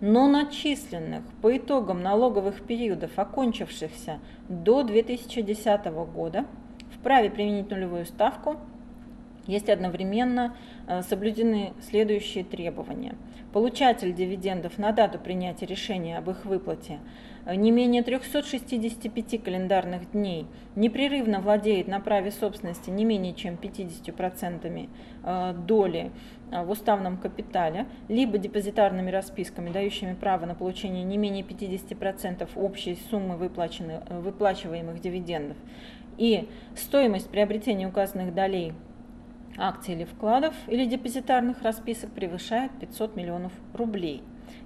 но 0.00 0.26
начисленных 0.26 1.22
по 1.40 1.56
итогам 1.56 2.02
налоговых 2.02 2.62
периодов, 2.62 3.18
окончившихся 3.18 4.18
до 4.48 4.82
2010 4.82 5.86
года, 6.12 6.46
вправе 6.98 7.30
применить 7.30 7.70
нулевую 7.70 8.06
ставку, 8.06 8.56
если 9.46 9.72
одновременно 9.72 10.56
э, 10.86 11.02
соблюдены 11.02 11.72
следующие 11.80 12.44
требования. 12.44 13.14
Получатель 13.52 14.12
дивидендов 14.12 14.78
на 14.78 14.92
дату 14.92 15.18
принятия 15.18 15.66
решения 15.66 16.18
об 16.18 16.30
их 16.30 16.44
выплате 16.44 16.98
э, 17.46 17.54
не 17.54 17.70
менее 17.70 18.02
365 18.02 19.42
календарных 19.42 20.10
дней 20.12 20.46
непрерывно 20.76 21.40
владеет 21.40 21.88
на 21.88 22.00
праве 22.00 22.30
собственности 22.30 22.90
не 22.90 23.04
менее 23.04 23.34
чем 23.34 23.54
50% 23.54 24.88
э, 25.24 25.54
доли 25.66 26.10
в 26.50 26.70
уставном 26.70 27.16
капитале, 27.16 27.86
либо 28.08 28.38
депозитарными 28.38 29.10
расписками, 29.10 29.70
дающими 29.70 30.14
право 30.14 30.46
на 30.46 30.54
получение 30.54 31.02
не 31.02 31.16
менее 31.16 31.42
50% 31.42 32.48
общей 32.54 32.96
суммы 33.10 33.36
выплачиваемых 33.36 35.00
дивидендов, 35.00 35.56
и 36.16 36.48
стоимость 36.76 37.28
приобретения 37.28 37.88
указанных 37.88 38.34
долей 38.34 38.72
акций 39.56 39.94
или 39.94 40.04
вкладов 40.04 40.54
или 40.66 40.84
депозитарных 40.84 41.62
расписок 41.62 42.10
превышает 42.10 42.72
500 42.80 43.16
миллионов 43.16 43.52
рублей. 43.72 44.22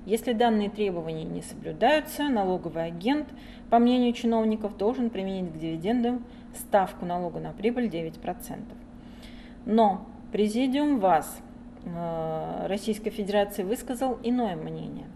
Если 0.07 0.33
данные 0.33 0.71
требования 0.71 1.25
не 1.25 1.43
соблюдаются, 1.43 2.29
налоговый 2.29 2.87
агент, 2.87 3.29
по 3.71 3.79
мнению 3.79 4.13
чиновников, 4.13 4.77
должен 4.77 5.11
применить 5.11 5.53
к 5.53 5.59
дивидендам 5.59 6.25
ставку 6.55 7.05
налога 7.05 7.41
на 7.41 7.53
прибыль 7.53 7.87
9%. 7.87 8.61
Но 9.67 10.07
Президиум 10.33 11.01
ВАЗ 11.01 11.41
э, 11.87 12.67
Российской 12.67 13.09
Федерации 13.09 13.63
высказал 13.63 14.19
иное 14.23 14.57
мнение. 14.57 15.07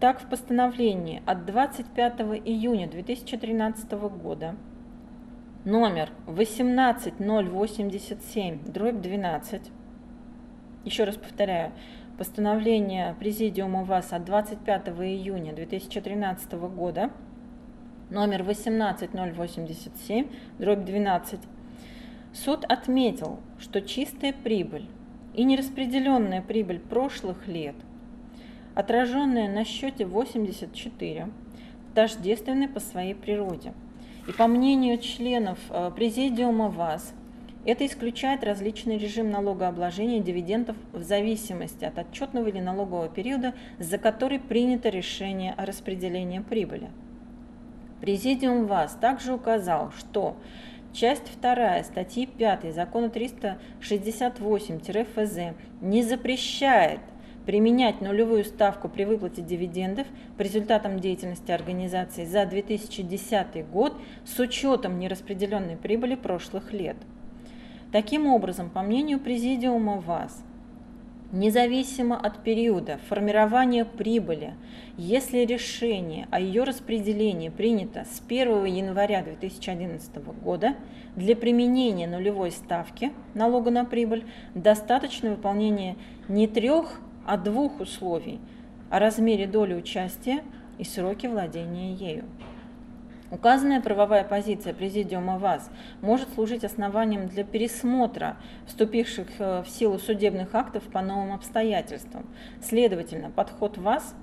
Так, 0.00 0.20
в 0.20 0.28
постановлении 0.28 1.22
от 1.24 1.46
25 1.46 2.20
июня 2.44 2.88
2013 2.88 3.92
года 3.92 4.56
номер 5.64 6.10
18087, 6.26 8.64
дробь 8.66 9.00
12. 9.00 9.62
Еще 10.84 11.04
раз 11.04 11.16
повторяю, 11.16 11.72
постановление 12.18 13.14
Президиума 13.18 13.82
ВАС 13.84 14.12
от 14.12 14.26
25 14.26 14.88
июня 14.88 15.54
2013 15.54 16.52
года, 16.52 17.10
номер 18.10 18.42
18087, 18.42 20.28
дробь 20.58 20.84
12. 20.84 21.40
Суд 22.34 22.66
отметил, 22.66 23.40
что 23.58 23.80
чистая 23.80 24.34
прибыль 24.34 24.86
и 25.32 25.44
нераспределенная 25.44 26.42
прибыль 26.42 26.78
прошлых 26.78 27.48
лет, 27.48 27.76
отраженная 28.74 29.48
на 29.48 29.64
счете 29.64 30.04
84, 30.04 31.30
тождественны 31.94 32.68
по 32.68 32.80
своей 32.80 33.14
природе– 33.14 33.72
и 34.26 34.32
по 34.32 34.46
мнению 34.46 34.98
членов 34.98 35.58
э, 35.70 35.90
Президиума 35.94 36.68
ВАЗ, 36.68 37.14
это 37.66 37.86
исключает 37.86 38.44
различный 38.44 38.98
режим 38.98 39.30
налогообложения 39.30 40.20
дивидендов 40.20 40.76
в 40.92 41.02
зависимости 41.02 41.84
от 41.84 41.98
отчетного 41.98 42.48
или 42.48 42.60
налогового 42.60 43.08
периода, 43.08 43.54
за 43.78 43.96
который 43.98 44.38
принято 44.38 44.90
решение 44.90 45.54
о 45.54 45.64
распределении 45.64 46.40
прибыли. 46.40 46.90
Президиум 48.00 48.66
ВАЗ 48.66 48.98
также 49.00 49.32
указал, 49.32 49.92
что 49.92 50.36
часть 50.92 51.40
2 51.40 51.84
статьи 51.84 52.26
5 52.26 52.74
закона 52.74 53.06
368-ФЗ 53.06 55.54
не 55.80 56.02
запрещает 56.02 57.00
применять 57.46 58.00
нулевую 58.00 58.44
ставку 58.44 58.88
при 58.88 59.04
выплате 59.04 59.42
дивидендов 59.42 60.06
по 60.36 60.42
результатам 60.42 61.00
деятельности 61.00 61.50
организации 61.50 62.24
за 62.24 62.46
2010 62.46 63.66
год 63.70 63.96
с 64.24 64.38
учетом 64.38 64.98
нераспределенной 64.98 65.76
прибыли 65.76 66.14
прошлых 66.14 66.72
лет. 66.72 66.96
Таким 67.92 68.26
образом, 68.26 68.70
по 68.70 68.82
мнению 68.82 69.20
Президиума 69.20 70.00
ВАЗ, 70.00 70.42
независимо 71.30 72.16
от 72.16 72.42
периода 72.42 72.98
формирования 73.08 73.84
прибыли, 73.84 74.54
если 74.96 75.38
решение 75.44 76.26
о 76.30 76.40
ее 76.40 76.64
распределении 76.64 77.50
принято 77.50 78.04
с 78.04 78.22
1 78.26 78.64
января 78.64 79.22
2011 79.22 80.16
года, 80.42 80.74
для 81.16 81.36
применения 81.36 82.06
нулевой 82.06 82.50
ставки 82.50 83.12
налога 83.34 83.70
на 83.70 83.84
прибыль 83.84 84.24
достаточно 84.54 85.30
выполнения 85.30 85.96
не 86.28 86.48
трех 86.48 87.00
от 87.26 87.42
двух 87.42 87.80
условий– 87.80 88.40
о 88.90 89.00
размере 89.00 89.46
доли 89.46 89.74
участия 89.74 90.44
и 90.78 90.84
сроке 90.84 91.28
владения 91.28 91.94
ею. 91.94 92.24
Указанная 93.30 93.80
правовая 93.80 94.22
позиция 94.22 94.72
Президиума 94.72 95.38
ВАЗ 95.38 95.68
может 96.00 96.32
служить 96.34 96.62
основанием 96.62 97.26
для 97.26 97.42
пересмотра 97.42 98.36
вступивших 98.66 99.26
э, 99.40 99.62
в 99.62 99.68
силу 99.68 99.98
судебных 99.98 100.54
актов 100.54 100.84
по 100.84 101.00
новым 101.00 101.32
обстоятельствам. 101.32 102.26
Следовательно, 102.62 103.30
подход 103.30 103.78
ВАЗ 103.78 104.14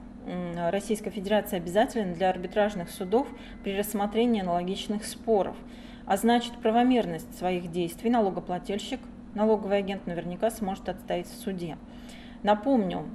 Российской 0.69 1.09
Федерации 1.09 1.57
обязателен 1.57 2.13
для 2.13 2.29
арбитражных 2.29 2.91
судов 2.91 3.27
при 3.63 3.77
рассмотрении 3.77 4.41
аналогичных 4.41 5.03
споров, 5.03 5.55
а 6.05 6.15
значит 6.15 6.53
правомерность 6.61 7.37
своих 7.37 7.71
действий 7.71 8.11
налогоплательщик, 8.11 8.99
налоговый 9.33 9.79
агент 9.79 10.05
наверняка 10.07 10.51
сможет 10.51 10.87
отстоять 10.87 11.27
в 11.27 11.35
суде. 11.35 11.75
Напомню, 12.43 13.05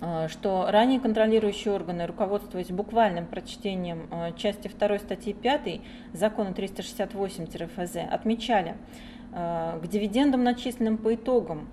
э, 0.00 0.28
что 0.28 0.66
ранее 0.68 1.00
контролирующие 1.00 1.72
органы, 1.72 2.06
руководствуясь 2.06 2.68
буквальным 2.68 3.26
прочтением 3.26 4.08
э, 4.10 4.32
части 4.36 4.68
2 4.68 4.98
статьи 4.98 5.32
5 5.32 5.80
закона 6.12 6.50
368-ФЗ, 6.50 8.08
отмечали, 8.10 8.76
э, 9.32 9.80
к 9.82 9.86
дивидендам, 9.88 10.44
начисленным 10.44 10.98
по 10.98 11.14
итогам 11.14 11.68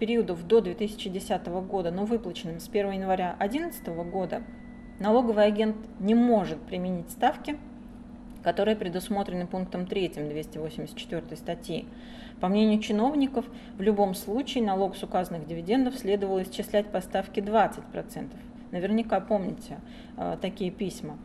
периодов 0.00 0.44
до 0.48 0.60
2010 0.60 1.46
года, 1.62 1.92
но 1.92 2.04
выплаченным 2.04 2.58
с 2.58 2.68
1 2.68 2.90
января 2.90 3.36
2011 3.38 3.88
года, 4.10 4.42
налоговый 4.98 5.44
агент 5.44 5.76
не 6.00 6.16
может 6.16 6.60
применить 6.62 7.10
ставки, 7.10 7.56
которые 8.42 8.76
предусмотрены 8.76 9.46
пунктом 9.46 9.86
3 9.86 10.08
284 10.08 11.36
статьи. 11.36 11.86
По 12.40 12.48
мнению 12.48 12.80
чиновников, 12.80 13.44
в 13.76 13.82
любом 13.82 14.14
случае 14.14 14.64
налог 14.64 14.96
с 14.96 15.02
указанных 15.02 15.46
дивидендов 15.46 15.96
следовало 15.96 16.42
исчислять 16.42 16.86
по 16.86 17.00
ставке 17.00 17.40
20%. 17.42 18.28
Наверняка 18.70 19.20
помните 19.20 19.78
э, 20.16 20.36
такие 20.40 20.70
письма. 20.70 21.18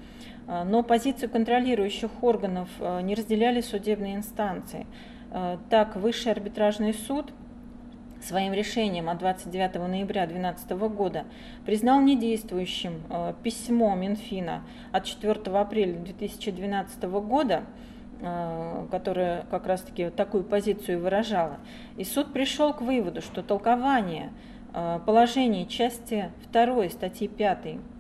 Э, 0.48 0.64
но 0.64 0.84
позицию 0.84 1.30
контролирующих 1.30 2.24
органов 2.24 2.70
э, 2.80 3.02
не 3.02 3.16
разделяли 3.16 3.62
судебные 3.62 4.16
инстанции. 4.16 4.86
Так, 5.70 5.98
Высший 5.98 6.32
арбитражный 6.32 6.94
суд 6.94 7.34
своим 8.26 8.54
решением 8.54 9.10
от 9.10 9.20
29 9.20 9.76
ноября 9.88 10.26
2012 10.26 10.72
года 10.94 11.26
признал 11.66 12.02
недействующим 12.02 13.04
э, 13.10 13.34
письмо 13.44 13.96
Минфина 13.96 14.64
от 14.92 15.06
4 15.06 15.34
апреля 15.58 16.00
2012 16.00 17.04
года, 17.04 17.64
э, 18.20 18.88
которое 18.90 19.46
как 19.52 19.68
раз-таки 19.68 20.10
такую 20.10 20.44
позицию 20.44 21.02
выражало. 21.02 21.58
И 21.98 22.04
суд 22.04 22.34
пришел 22.34 22.74
к 22.74 22.82
выводу, 22.82 23.22
что 23.22 23.44
толкование 23.44 24.32
э, 24.74 25.00
положений 25.06 25.68
части 25.68 26.32
2 26.52 26.90
статьи 26.90 27.28
5 27.28 27.95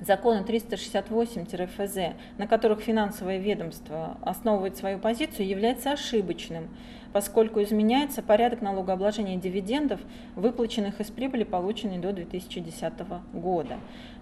закона 0.00 0.44
368-ФЗ, 0.46 2.14
на 2.38 2.46
которых 2.46 2.80
финансовое 2.80 3.38
ведомство 3.38 4.16
основывает 4.22 4.76
свою 4.76 4.98
позицию, 4.98 5.48
является 5.48 5.92
ошибочным, 5.92 6.68
поскольку 7.12 7.62
изменяется 7.62 8.22
порядок 8.22 8.62
налогообложения 8.62 9.36
дивидендов, 9.36 10.00
выплаченных 10.36 11.00
из 11.00 11.10
прибыли, 11.10 11.44
полученной 11.44 11.98
до 11.98 12.12
2010 12.12 12.92
года. 13.32 13.76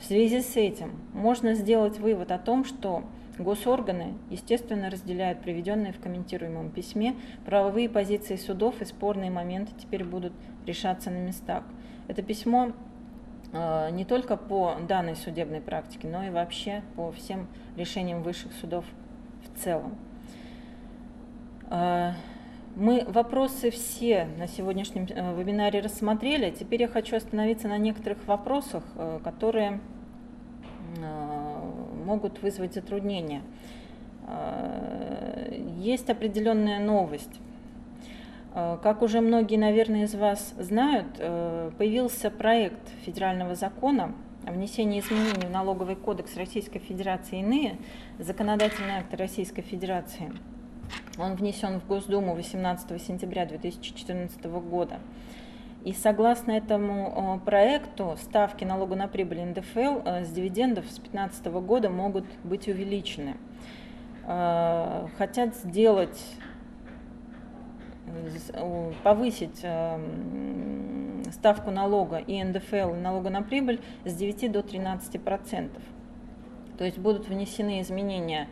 В 0.00 0.04
связи 0.04 0.40
с 0.40 0.56
этим 0.56 0.92
можно 1.12 1.54
сделать 1.54 1.98
вывод 1.98 2.32
о 2.32 2.38
том, 2.38 2.64
что 2.64 3.04
госорганы, 3.38 4.14
естественно, 4.30 4.90
разделяют 4.90 5.40
приведенные 5.40 5.92
в 5.92 6.00
комментируемом 6.00 6.70
письме 6.70 7.14
правовые 7.44 7.88
позиции 7.88 8.36
судов 8.36 8.80
и 8.80 8.84
спорные 8.84 9.30
моменты 9.30 9.72
теперь 9.78 10.04
будут 10.04 10.32
решаться 10.66 11.10
на 11.10 11.18
местах. 11.18 11.62
Это 12.08 12.22
письмо 12.22 12.72
не 13.52 14.04
только 14.04 14.36
по 14.36 14.76
данной 14.88 15.16
судебной 15.16 15.60
практике, 15.60 16.08
но 16.08 16.24
и 16.24 16.30
вообще 16.30 16.82
по 16.96 17.12
всем 17.12 17.48
решениям 17.76 18.22
высших 18.22 18.52
судов 18.52 18.84
в 19.44 19.58
целом. 19.62 19.96
Э, 21.70 22.12
мы 22.74 23.04
вопросы 23.06 23.70
все 23.70 24.26
на 24.36 24.46
сегодняшнем 24.46 25.06
э, 25.08 25.34
вебинаре 25.34 25.80
рассмотрели. 25.80 26.50
Теперь 26.50 26.82
я 26.82 26.88
хочу 26.88 27.16
остановиться 27.16 27.68
на 27.68 27.78
некоторых 27.78 28.26
вопросах, 28.26 28.84
которые 29.24 29.80
могут 32.06 32.40
вызвать 32.40 32.72
затруднения. 32.72 33.42
Есть 35.78 36.08
определенная 36.08 36.78
новость. 36.78 37.40
Э, 38.56 38.78
как 38.82 39.02
уже 39.02 39.20
многие, 39.20 39.56
наверное, 39.56 40.04
из 40.04 40.14
вас 40.14 40.54
знают, 40.58 41.06
э, 41.18 41.70
появился 41.76 42.30
проект 42.30 42.88
федерального 43.04 43.54
закона 43.54 44.14
о 44.46 44.52
внесении 44.52 45.00
изменений 45.00 45.46
в 45.46 45.50
налоговый 45.50 45.94
кодекс 45.94 46.36
Российской 46.36 46.78
Федерации 46.78 47.36
и 47.36 47.40
иные 47.40 47.78
законодательные 48.18 49.00
акты 49.00 49.18
Российской 49.18 49.60
Федерации. 49.60 50.32
Он 51.18 51.34
внесен 51.34 51.80
в 51.80 51.86
Госдуму 51.86 52.34
18 52.34 53.00
сентября 53.02 53.44
2014 53.44 54.42
года. 54.44 55.00
И 55.84 55.92
согласно 55.92 56.52
этому 56.52 57.38
э, 57.42 57.44
проекту 57.44 58.16
ставки 58.18 58.64
налога 58.64 58.96
на 58.96 59.06
прибыль 59.06 59.42
НДФЛ 59.44 60.24
с 60.24 60.30
дивидендов 60.30 60.86
с 60.86 60.96
2015 60.96 61.46
года 61.46 61.90
могут 61.90 62.24
быть 62.42 62.68
увеличены. 62.68 63.36
Хотят 65.18 65.54
сделать 65.54 66.20
повысить 69.02 69.60
эм, 69.62 71.22
ставку 71.32 71.70
налога 71.70 72.18
и 72.18 72.42
НДФЛ, 72.42 72.94
налога 72.94 73.30
на 73.30 73.42
прибыль 73.42 73.80
с 74.04 74.14
9 74.14 74.52
до 74.52 74.62
13 74.62 75.20
процентов. 75.22 75.82
То 76.78 76.84
есть 76.84 76.98
будут 76.98 77.28
внесены 77.28 77.80
изменения 77.80 78.48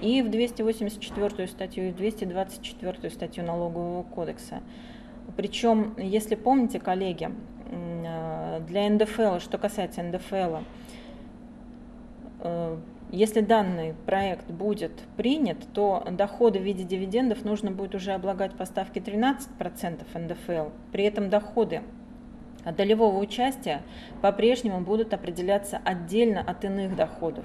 и 0.00 0.22
в 0.22 0.30
284 0.30 1.46
статью, 1.48 1.88
и 1.88 1.92
в 1.92 1.96
224 1.96 3.10
статью 3.10 3.44
налогового 3.44 4.02
кодекса. 4.02 4.62
Причем, 5.36 5.94
если 5.98 6.34
помните, 6.34 6.80
коллеги, 6.80 7.30
э, 7.70 8.60
для 8.66 8.90
НДФЛ, 8.90 9.38
что 9.38 9.58
касается 9.58 10.02
НДФЛ, 10.02 10.58
если 13.10 13.42
данный 13.42 13.94
проект 14.06 14.50
будет 14.50 14.92
принят, 15.16 15.58
то 15.74 16.02
доходы 16.10 16.58
в 16.58 16.62
виде 16.62 16.82
дивидендов 16.82 17.44
нужно 17.44 17.70
будет 17.70 17.94
уже 17.94 18.12
облагать 18.12 18.54
по 18.54 18.64
ставке 18.64 19.00
13% 19.00 20.00
НДФЛ. 20.14 20.70
При 20.92 21.04
этом 21.04 21.28
доходы 21.28 21.82
от 22.64 22.76
долевого 22.76 23.18
участия 23.18 23.82
по-прежнему 24.22 24.80
будут 24.80 25.12
определяться 25.12 25.80
отдельно 25.84 26.40
от 26.40 26.64
иных 26.64 26.96
доходов. 26.96 27.44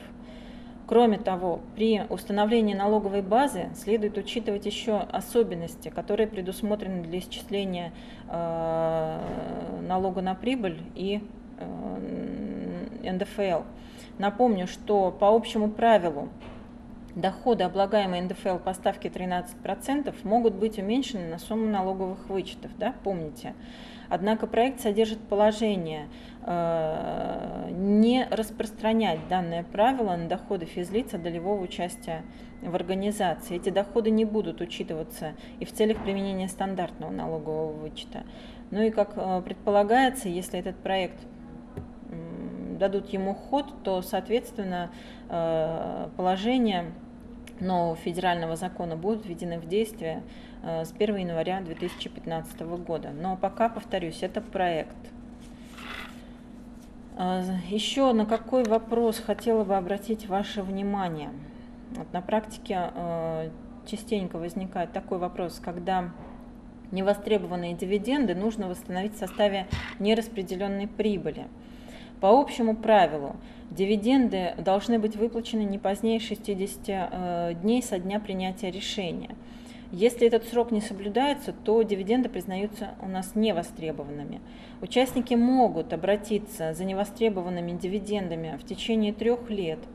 Кроме 0.87 1.17
того, 1.17 1.59
при 1.75 2.03
установлении 2.07 2.73
налоговой 2.73 3.21
базы 3.21 3.67
следует 3.75 4.17
учитывать 4.17 4.65
еще 4.65 4.99
особенности, 4.99 5.89
которые 5.89 6.27
предусмотрены 6.27 7.03
для 7.03 7.19
исчисления 7.19 7.91
э, 8.29 9.19
налога 9.85 10.21
на 10.21 10.33
прибыль 10.33 10.81
и 10.95 11.21
э, 11.59 13.11
НДФЛ. 13.11 13.63
Напомню, 14.17 14.67
что 14.67 15.11
по 15.11 15.35
общему 15.35 15.69
правилу 15.69 16.29
доходы, 17.15 17.63
облагаемые 17.63 18.21
НДФЛ 18.23 18.57
по 18.57 18.73
ставке 18.73 19.09
13%, 19.09 20.13
могут 20.23 20.53
быть 20.53 20.77
уменьшены 20.77 21.27
на 21.27 21.39
сумму 21.39 21.67
налоговых 21.67 22.29
вычетов, 22.29 22.71
да, 22.77 22.93
помните. 23.03 23.53
Однако 24.09 24.47
проект 24.47 24.79
содержит 24.79 25.19
положение 25.19 26.07
э, 26.45 27.69
не 27.71 28.25
распространять 28.31 29.27
данное 29.27 29.63
правило 29.63 30.15
на 30.15 30.27
доходы 30.29 30.65
физлиц 30.65 31.13
от 31.13 31.23
долевого 31.23 31.61
участия 31.61 32.23
в 32.61 32.73
организации. 32.73 33.57
Эти 33.57 33.69
доходы 33.69 34.09
не 34.11 34.23
будут 34.23 34.61
учитываться 34.61 35.33
и 35.59 35.65
в 35.65 35.73
целях 35.73 35.97
применения 35.97 36.47
стандартного 36.47 37.11
налогового 37.11 37.73
вычета. 37.73 38.23
Ну 38.71 38.81
и 38.81 38.91
как 38.91 39.13
э, 39.15 39.41
предполагается, 39.43 40.29
если 40.29 40.59
этот 40.59 40.77
проект 40.77 41.19
дадут 42.77 43.09
ему 43.09 43.33
ход, 43.33 43.65
то, 43.83 44.01
соответственно, 44.01 44.89
э, 45.29 46.09
положения 46.15 46.85
нового 47.59 47.95
федерального 47.95 48.55
закона 48.55 48.95
будут 48.95 49.25
введены 49.25 49.59
в 49.59 49.67
действие 49.67 50.23
э, 50.63 50.85
с 50.85 50.91
1 50.91 51.17
января 51.17 51.61
2015 51.61 52.61
года. 52.61 53.09
Но 53.09 53.35
пока, 53.35 53.69
повторюсь, 53.69 54.21
это 54.21 54.41
проект. 54.41 54.95
Э, 57.17 57.43
Еще 57.69 58.13
на 58.13 58.25
какой 58.25 58.63
вопрос 58.63 59.19
хотела 59.19 59.63
бы 59.63 59.75
обратить 59.75 60.27
ваше 60.27 60.61
внимание? 60.61 61.29
Вот 61.95 62.11
на 62.11 62.21
практике 62.21 62.91
частенько 63.85 64.37
возникает 64.37 64.91
такой 64.91 65.19
вопрос, 65.19 65.61
когда 65.63 66.11
невостребованные 66.91 67.73
дивиденды 67.73 68.35
нужно 68.35 68.67
восстановить 68.67 69.15
в 69.15 69.19
составе 69.19 69.67
нераспределенной 69.99 70.87
прибыли. 70.87 71.47
По 72.19 72.29
общему 72.39 72.75
правилу, 72.75 73.35
дивиденды 73.69 74.55
должны 74.57 74.97
быть 74.97 75.15
выплачены 75.15 75.61
не 75.61 75.77
позднее 75.77 76.19
60 76.19 76.79
э, 76.87 77.53
дней 77.61 77.83
со 77.83 77.99
дня 77.99 78.19
принятия 78.19 78.71
решения. 78.71 79.35
Если 79.91 80.27
этот 80.27 80.43
срок 80.45 80.71
не 80.71 80.81
соблюдается, 80.81 81.53
то 81.53 81.81
дивиденды 81.83 82.27
признаются 82.27 82.89
у 83.01 83.07
нас 83.07 83.35
невостребованными. 83.35 84.41
Участники 84.81 85.33
могут 85.33 85.93
обратиться 85.93 86.73
за 86.73 86.83
невостребованными 86.83 87.71
дивидендами 87.71 88.57
в 88.61 88.65
течение 88.65 89.13
трех 89.13 89.49
лет– 89.49 89.79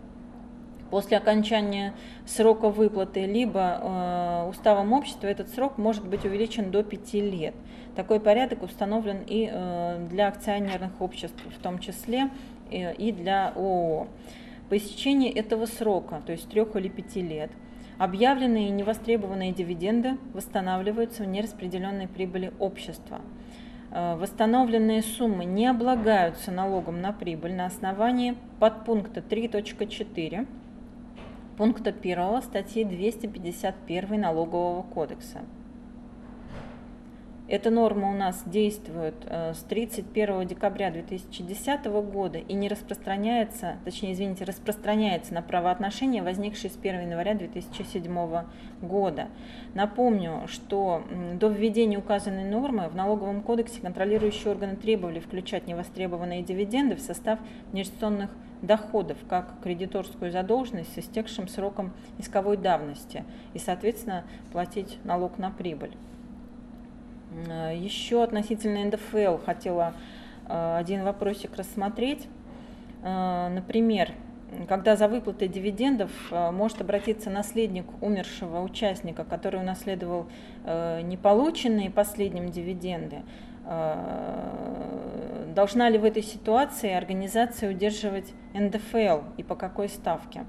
после 0.92 1.16
окончания 1.16 1.94
срока 2.26 2.68
выплаты, 2.68 3.24
либо 3.24 3.80
э, 3.80 4.48
уставом 4.50 4.92
общества 4.92 5.26
этот 5.26 5.48
срок 5.48 5.78
может 5.78 6.06
быть 6.06 6.26
увеличен 6.26 6.70
до 6.70 6.82
5 6.82 7.14
лет. 7.14 7.54
Такой 7.96 8.20
порядок 8.20 8.62
установлен 8.62 9.22
и 9.26 9.48
э, 9.50 10.06
для 10.10 10.28
акционерных 10.28 11.00
обществ, 11.00 11.42
в 11.46 11.62
том 11.62 11.78
числе 11.78 12.28
э, 12.70 12.94
и 12.94 13.10
для 13.10 13.54
ООО. 13.56 14.08
По 14.68 14.76
истечении 14.76 15.32
этого 15.32 15.64
срока, 15.64 16.20
то 16.26 16.32
есть 16.32 16.50
3 16.50 16.60
или 16.74 16.88
5 16.88 17.16
лет, 17.16 17.50
объявленные 17.96 18.68
и 18.68 18.70
невостребованные 18.70 19.52
дивиденды 19.52 20.18
восстанавливаются 20.34 21.22
в 21.22 21.26
нераспределенной 21.26 22.06
прибыли 22.06 22.52
общества. 22.58 23.22
Э, 23.92 24.16
восстановленные 24.16 25.00
суммы 25.00 25.46
не 25.46 25.66
облагаются 25.68 26.50
налогом 26.50 27.00
на 27.00 27.14
прибыль 27.14 27.54
на 27.54 27.64
основании 27.64 28.36
подпункта 28.60 29.20
3.4 29.20 30.46
пункта 31.56 31.90
1 31.90 32.42
статьи 32.42 32.84
251 32.84 34.20
Налогового 34.20 34.82
кодекса. 34.82 35.40
Эта 37.52 37.68
норма 37.68 38.08
у 38.08 38.14
нас 38.14 38.42
действует 38.46 39.14
э, 39.26 39.52
с 39.52 39.58
31 39.64 40.46
декабря 40.46 40.90
2010 40.90 41.84
года 41.84 42.38
и 42.38 42.54
не 42.54 42.66
распространяется, 42.66 43.76
точнее, 43.84 44.14
извините, 44.14 44.44
распространяется 44.44 45.34
на 45.34 45.42
правоотношения, 45.42 46.22
возникшие 46.22 46.70
с 46.70 46.78
1 46.78 47.10
января 47.10 47.34
2007 47.34 48.44
года. 48.80 49.28
Напомню, 49.74 50.44
что 50.46 51.02
до 51.34 51.48
введения 51.48 51.98
указанной 51.98 52.48
нормы 52.48 52.88
в 52.88 52.94
налоговом 52.94 53.42
кодексе 53.42 53.82
контролирующие 53.82 54.50
органы 54.50 54.76
требовали 54.76 55.20
включать 55.20 55.66
невостребованные 55.66 56.42
дивиденды 56.42 56.96
в 56.96 57.00
состав 57.00 57.38
инвестиционных 57.72 58.30
доходов 58.62 59.18
как 59.28 59.60
кредиторскую 59.62 60.30
задолженность 60.30 60.94
с 60.94 60.98
истекшим 60.98 61.48
сроком 61.48 61.92
исковой 62.18 62.56
давности 62.56 63.24
и, 63.54 63.58
соответственно, 63.58 64.24
платить 64.52 64.98
налог 65.04 65.38
на 65.38 65.50
прибыль. 65.50 65.92
Э, 67.48 67.76
Еще 67.76 68.22
относительно 68.22 68.84
НДФЛ 68.84 69.44
хотела 69.44 69.94
э, 70.48 70.76
один 70.78 71.04
вопросик 71.04 71.56
рассмотреть. 71.56 72.28
Э, 73.02 73.48
например, 73.48 74.10
когда 74.68 74.96
за 74.96 75.08
выплатой 75.08 75.48
дивидендов 75.48 76.10
может 76.30 76.82
обратиться 76.82 77.30
наследник 77.30 77.86
умершего 78.02 78.60
участника, 78.60 79.24
который 79.24 79.60
унаследовал 79.60 80.26
неполученные 80.66 81.90
последним 81.90 82.50
дивиденды, 82.50 83.22
должна 85.54 85.88
ли 85.88 85.98
в 85.98 86.04
этой 86.04 86.22
ситуации 86.22 86.92
организация 86.92 87.70
удерживать 87.70 88.32
НДФЛ 88.54 89.20
и 89.36 89.42
по 89.42 89.54
какой 89.54 89.88
ставке? 89.88 90.44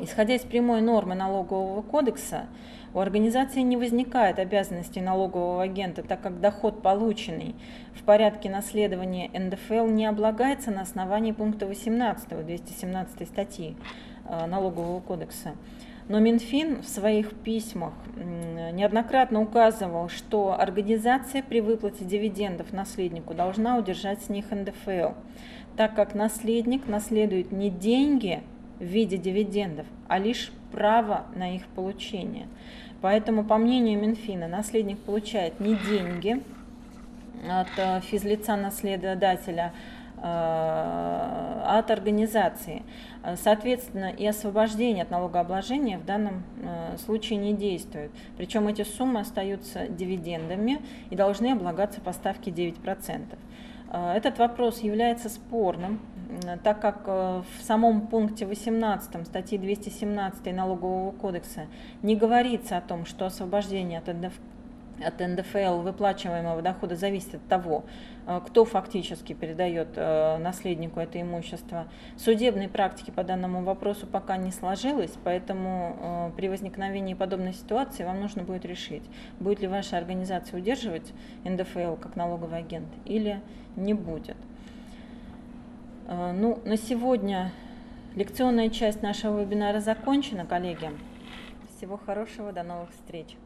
Исходя 0.00 0.34
из 0.34 0.42
прямой 0.42 0.80
нормы 0.80 1.14
налогового 1.14 1.80
кодекса, 1.82 2.46
у 2.94 2.98
организации 2.98 3.60
не 3.60 3.76
возникает 3.76 4.38
обязанности 4.40 4.98
налогового 4.98 5.62
агента, 5.62 6.02
так 6.02 6.20
как 6.20 6.40
доход, 6.40 6.82
полученный 6.82 7.54
в 7.94 8.02
порядке 8.02 8.50
наследования 8.50 9.30
НДФЛ, 9.32 9.86
не 9.86 10.06
облагается 10.06 10.72
на 10.72 10.82
основании 10.82 11.32
пункта 11.32 11.66
18 11.66 12.44
217 12.44 13.28
статьи 13.28 13.76
э, 14.28 14.46
Налогового 14.46 15.00
кодекса. 15.00 15.54
Но 16.08 16.18
Минфин 16.20 16.82
в 16.82 16.88
своих 16.88 17.32
письмах 17.34 17.94
неоднократно 18.72 19.40
указывал, 19.40 20.08
что 20.08 20.58
организация 20.58 21.42
при 21.42 21.60
выплате 21.60 22.04
дивидендов 22.04 22.72
наследнику 22.72 23.32
должна 23.32 23.78
удержать 23.78 24.22
с 24.22 24.28
них 24.28 24.50
НДФЛ, 24.50 25.14
так 25.76 25.94
как 25.94 26.14
наследник 26.14 26.86
наследует 26.86 27.52
не 27.52 27.70
деньги, 27.70 28.42
в 28.78 28.84
виде 28.84 29.16
дивидендов, 29.16 29.86
а 30.08 30.18
лишь 30.18 30.52
право 30.72 31.24
на 31.34 31.54
их 31.54 31.66
получение. 31.68 32.48
Поэтому, 33.00 33.44
по 33.44 33.56
мнению 33.56 34.00
Минфина, 34.00 34.48
наследник 34.48 34.98
получает 34.98 35.60
не 35.60 35.76
деньги 35.76 36.42
от 37.48 37.68
э, 37.76 38.00
физлица 38.00 38.56
наследодателя, 38.56 39.72
от 40.26 41.90
организации. 41.90 42.82
Соответственно, 43.36 44.10
и 44.10 44.26
освобождение 44.26 45.02
от 45.02 45.10
налогообложения 45.10 45.98
в 45.98 46.04
данном 46.04 46.44
э, 46.62 46.96
случае 46.98 47.38
не 47.38 47.54
действует. 47.54 48.10
Причем 48.36 48.68
эти 48.68 48.82
суммы 48.82 49.20
остаются 49.20 49.86
дивидендами 49.88 50.80
и 51.10 51.16
должны 51.16 51.52
облагаться 51.52 52.00
по 52.00 52.12
ставке 52.12 52.50
9%. 52.50 53.36
Этот 53.92 54.38
вопрос 54.38 54.80
является 54.80 55.28
спорным, 55.28 56.00
так 56.64 56.80
как 56.80 57.02
э, 57.06 57.42
в 57.58 57.62
самом 57.62 58.08
пункте 58.08 58.44
18 58.44 59.26
статьи 59.26 59.58
217 59.58 60.52
Налогового 60.52 61.12
кодекса 61.12 61.66
не 62.02 62.16
говорится 62.16 62.76
о 62.76 62.80
том, 62.80 63.06
что 63.06 63.26
освобождение 63.26 63.98
от 64.00 64.08
от 65.02 65.20
НДФЛ 65.20 65.80
выплачиваемого 65.80 66.62
дохода 66.62 66.96
зависит 66.96 67.34
от 67.34 67.46
того, 67.48 67.84
э, 68.26 68.40
кто 68.46 68.64
фактически 68.64 69.32
передает 69.32 69.88
э, 69.96 70.38
наследнику 70.38 71.00
это 71.00 71.20
имущество. 71.20 71.86
Судебной 72.16 72.68
практики 72.68 73.10
по 73.10 73.24
данному 73.24 73.62
вопросу 73.62 74.06
пока 74.06 74.36
не 74.36 74.52
сложилось, 74.52 75.14
поэтому 75.24 76.32
при 76.36 76.48
возникновении 76.48 77.14
подобной 77.14 77.52
ситуации 77.52 78.04
вам 78.04 78.20
нужно 78.20 78.42
будет 78.42 78.64
решить, 78.64 79.04
будет 79.40 79.60
ли 79.60 79.68
ваша 79.68 79.96
организация 79.98 80.58
удерживать 80.58 81.12
НДФЛ 81.44 81.96
как 81.96 82.16
налоговый 82.16 82.58
агент 82.58 82.88
или 83.04 83.40
не 83.76 83.94
будет. 83.94 84.36
Э, 86.06 86.32
ну, 86.32 86.60
на 86.64 86.76
сегодня 86.76 87.52
лекционная 88.14 88.70
часть 88.70 89.02
нашего 89.02 89.40
вебинара 89.40 89.80
закончена, 89.80 90.44
коллеги. 90.46 90.90
Всего 91.76 91.96
хорошего, 91.96 92.52
до 92.52 92.62
новых 92.62 92.90
встреч. 92.90 93.36